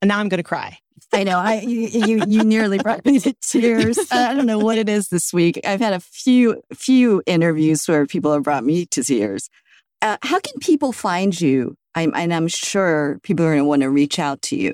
And 0.03 0.09
now 0.09 0.19
I'm 0.19 0.29
going 0.29 0.39
to 0.39 0.45
cry. 0.45 0.79
I 1.13 1.25
know. 1.25 1.39
I 1.39 1.61
you, 1.61 1.89
you, 1.89 2.25
you 2.29 2.45
nearly 2.45 2.79
brought 2.79 3.05
me 3.05 3.19
to 3.21 3.33
tears. 3.41 3.99
I 4.13 4.35
don't 4.35 4.47
know 4.47 4.59
what 4.59 4.79
it 4.79 4.89
is 4.89 5.09
this 5.09 5.33
week. 5.33 5.61
I've 5.65 5.81
had 5.81 5.93
a 5.93 6.01
few 6.01 6.63
few 6.73 7.23
interviews 7.27 7.87
where 7.89 8.07
people 8.07 8.33
have 8.33 8.45
brought 8.45 8.65
me 8.65 8.87
to 8.87 9.03
tears. 9.03 9.51
Uh, 10.03 10.17
how 10.23 10.39
can 10.41 10.55
people 10.61 10.93
find 10.93 11.39
you? 11.39 11.77
I'm, 11.95 12.13
and 12.15 12.33
I'm 12.33 12.49
sure 12.49 13.19
people 13.23 13.45
are 13.45 13.51
going 13.51 13.59
to 13.59 13.65
want 13.65 13.83
to 13.83 13.91
reach 13.91 14.19
out 14.19 14.41
to 14.43 14.57
you. 14.57 14.73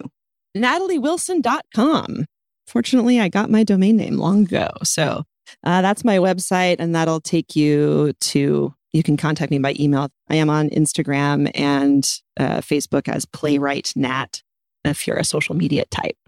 NatalieWilson.com. 0.57 2.27
Fortunately, 2.66 3.20
I 3.20 3.29
got 3.29 3.51
my 3.51 3.64
domain 3.64 3.96
name 3.96 4.18
long 4.18 4.44
ago. 4.44 4.70
So 4.83 5.25
uh, 5.64 5.83
that's 5.83 6.05
my 6.05 6.18
website, 6.18 6.77
and 6.79 6.94
that'll 6.94 7.20
take 7.20 7.57
you 7.57 8.12
to. 8.20 8.75
You 8.92 9.03
can 9.03 9.16
contact 9.16 9.51
me 9.51 9.59
by 9.59 9.75
email. 9.79 10.09
I 10.29 10.37
am 10.37 10.49
on 10.49 10.70
Instagram 10.70 11.51
and 11.55 12.09
uh, 12.38 12.59
Facebook 12.59 13.09
as 13.09 13.27
Playwright 13.27 13.92
Nat 13.94 14.42
if 14.87 15.07
you're 15.07 15.16
a 15.16 15.25
social 15.25 15.55
media 15.55 15.85
type. 15.90 16.18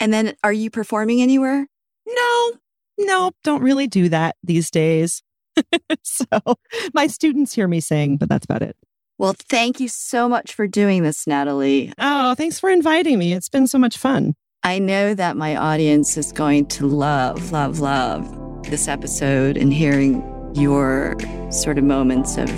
And 0.00 0.12
then 0.12 0.34
are 0.42 0.52
you 0.52 0.70
performing 0.70 1.22
anywhere? 1.22 1.66
No, 2.06 2.52
no, 2.98 3.32
don't 3.42 3.62
really 3.62 3.86
do 3.86 4.08
that 4.08 4.36
these 4.42 4.70
days. 4.70 5.22
so 6.02 6.26
my 6.92 7.06
students 7.06 7.54
hear 7.54 7.68
me 7.68 7.80
sing, 7.80 8.16
but 8.16 8.28
that's 8.28 8.44
about 8.44 8.62
it. 8.62 8.76
Well, 9.18 9.34
thank 9.48 9.78
you 9.78 9.88
so 9.88 10.28
much 10.28 10.52
for 10.52 10.66
doing 10.66 11.04
this, 11.04 11.26
Natalie. 11.26 11.92
Oh, 11.98 12.34
thanks 12.34 12.58
for 12.58 12.68
inviting 12.68 13.18
me. 13.18 13.32
It's 13.32 13.48
been 13.48 13.68
so 13.68 13.78
much 13.78 13.96
fun. 13.96 14.34
I 14.64 14.78
know 14.78 15.14
that 15.14 15.36
my 15.36 15.56
audience 15.56 16.16
is 16.16 16.32
going 16.32 16.66
to 16.66 16.86
love, 16.86 17.52
love, 17.52 17.80
love 17.80 18.26
this 18.64 18.88
episode 18.88 19.56
and 19.56 19.72
hearing 19.72 20.22
your 20.54 21.16
sort 21.50 21.78
of 21.78 21.84
moments 21.84 22.38
of 22.38 22.50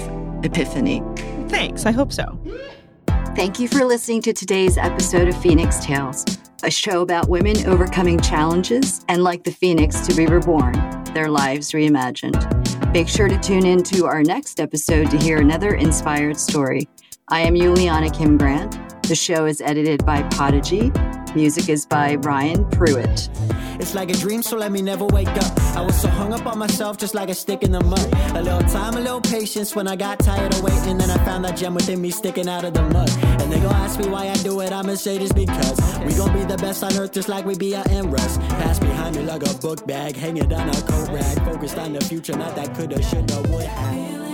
epiphany. 0.44 1.02
Thanks. 1.48 1.84
I 1.84 1.90
hope 1.90 2.12
so. 2.12 2.38
Thank 3.36 3.60
you 3.60 3.68
for 3.68 3.84
listening 3.84 4.22
to 4.22 4.32
today's 4.32 4.78
episode 4.78 5.28
of 5.28 5.36
Phoenix 5.36 5.78
Tales, 5.84 6.24
a 6.62 6.70
show 6.70 7.02
about 7.02 7.28
women 7.28 7.66
overcoming 7.66 8.18
challenges 8.18 9.04
and, 9.10 9.22
like 9.22 9.44
the 9.44 9.52
phoenix, 9.52 10.06
to 10.06 10.14
be 10.14 10.24
reborn, 10.24 10.72
their 11.12 11.28
lives 11.28 11.72
reimagined. 11.72 12.92
Make 12.94 13.08
sure 13.08 13.28
to 13.28 13.38
tune 13.38 13.66
in 13.66 13.82
to 13.82 14.06
our 14.06 14.22
next 14.22 14.58
episode 14.58 15.10
to 15.10 15.18
hear 15.18 15.38
another 15.38 15.74
inspired 15.74 16.38
story. 16.38 16.88
I 17.28 17.40
am 17.40 17.54
Juliana 17.54 18.08
Kim 18.08 18.38
Grant. 18.38 19.02
The 19.02 19.14
show 19.14 19.44
is 19.44 19.60
edited 19.60 20.06
by 20.06 20.22
Podigy. 20.30 20.90
Music 21.36 21.68
is 21.68 21.84
by 21.84 22.14
Ryan 22.14 22.64
Pruitt. 22.70 23.28
It's 23.78 23.94
like 23.94 24.08
a 24.08 24.14
dream, 24.14 24.42
so 24.42 24.56
let 24.56 24.72
me 24.72 24.80
never 24.80 25.04
wake 25.04 25.28
up. 25.28 25.60
I 25.76 25.82
was 25.82 26.00
so 26.00 26.08
hung 26.08 26.32
up 26.32 26.46
on 26.46 26.58
myself, 26.58 26.96
just 26.96 27.14
like 27.14 27.28
a 27.28 27.34
stick 27.34 27.62
in 27.62 27.72
the 27.72 27.84
mud. 27.84 28.08
A 28.34 28.40
little 28.40 28.62
time, 28.62 28.94
a 28.94 29.00
little 29.00 29.20
patience 29.20 29.76
when 29.76 29.86
I 29.86 29.96
got 29.96 30.18
tired 30.18 30.54
of 30.54 30.62
waiting. 30.62 30.96
Then 30.96 31.10
I 31.10 31.22
found 31.26 31.44
that 31.44 31.58
gem 31.58 31.74
within 31.74 32.00
me 32.00 32.10
sticking 32.10 32.48
out 32.48 32.64
of 32.64 32.72
the 32.72 32.84
mud. 32.84 33.10
And 33.42 33.52
they 33.52 33.60
gon' 33.60 33.74
ask 33.74 34.00
me 34.00 34.08
why 34.08 34.30
I 34.30 34.34
do 34.36 34.60
it, 34.60 34.72
I'ma 34.72 34.94
say 34.94 35.18
this 35.18 35.30
because 35.30 35.78
we 36.06 36.14
gon' 36.14 36.32
be 36.32 36.42
the 36.44 36.56
best 36.56 36.82
on 36.82 36.96
earth, 36.96 37.12
just 37.12 37.28
like 37.28 37.44
we 37.44 37.54
be 37.54 37.76
out 37.76 37.90
in 37.90 38.10
rust. 38.10 38.40
Pass 38.40 38.78
behind 38.78 39.16
me 39.16 39.22
like 39.22 39.46
a 39.46 39.52
book 39.58 39.86
bag, 39.86 40.16
hanging 40.16 40.48
down 40.48 40.70
a 40.70 40.82
coat 40.90 41.10
rag. 41.10 41.36
Focused 41.44 41.76
on 41.76 41.92
the 41.92 42.00
future, 42.02 42.34
not 42.34 42.56
that 42.56 42.74
coulda, 42.74 43.02
shoulda, 43.02 43.42
would 43.50 43.62
have. 43.62 44.25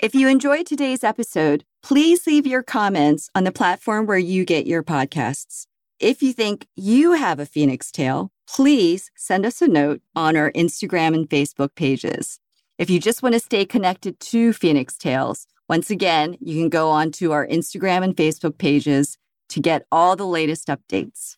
If 0.00 0.14
you 0.14 0.28
enjoyed 0.28 0.64
today's 0.64 1.02
episode, 1.02 1.64
please 1.82 2.24
leave 2.24 2.46
your 2.46 2.62
comments 2.62 3.30
on 3.34 3.42
the 3.42 3.50
platform 3.50 4.06
where 4.06 4.16
you 4.16 4.44
get 4.44 4.64
your 4.64 4.84
podcasts. 4.84 5.66
If 5.98 6.22
you 6.22 6.32
think 6.32 6.68
you 6.76 7.14
have 7.14 7.40
a 7.40 7.46
Phoenix 7.46 7.90
Tale, 7.90 8.30
please 8.46 9.10
send 9.16 9.44
us 9.44 9.60
a 9.60 9.66
note 9.66 10.00
on 10.14 10.36
our 10.36 10.52
Instagram 10.52 11.14
and 11.14 11.28
Facebook 11.28 11.74
pages. 11.74 12.38
If 12.78 12.88
you 12.88 13.00
just 13.00 13.24
want 13.24 13.32
to 13.32 13.40
stay 13.40 13.64
connected 13.64 14.20
to 14.20 14.52
Phoenix 14.52 14.96
Tales, 14.96 15.48
once 15.68 15.90
again, 15.90 16.36
you 16.40 16.60
can 16.60 16.68
go 16.68 16.90
on 16.90 17.10
to 17.12 17.32
our 17.32 17.44
Instagram 17.44 18.04
and 18.04 18.14
Facebook 18.14 18.56
pages 18.56 19.18
to 19.48 19.58
get 19.58 19.84
all 19.90 20.14
the 20.14 20.26
latest 20.28 20.68
updates. 20.68 21.37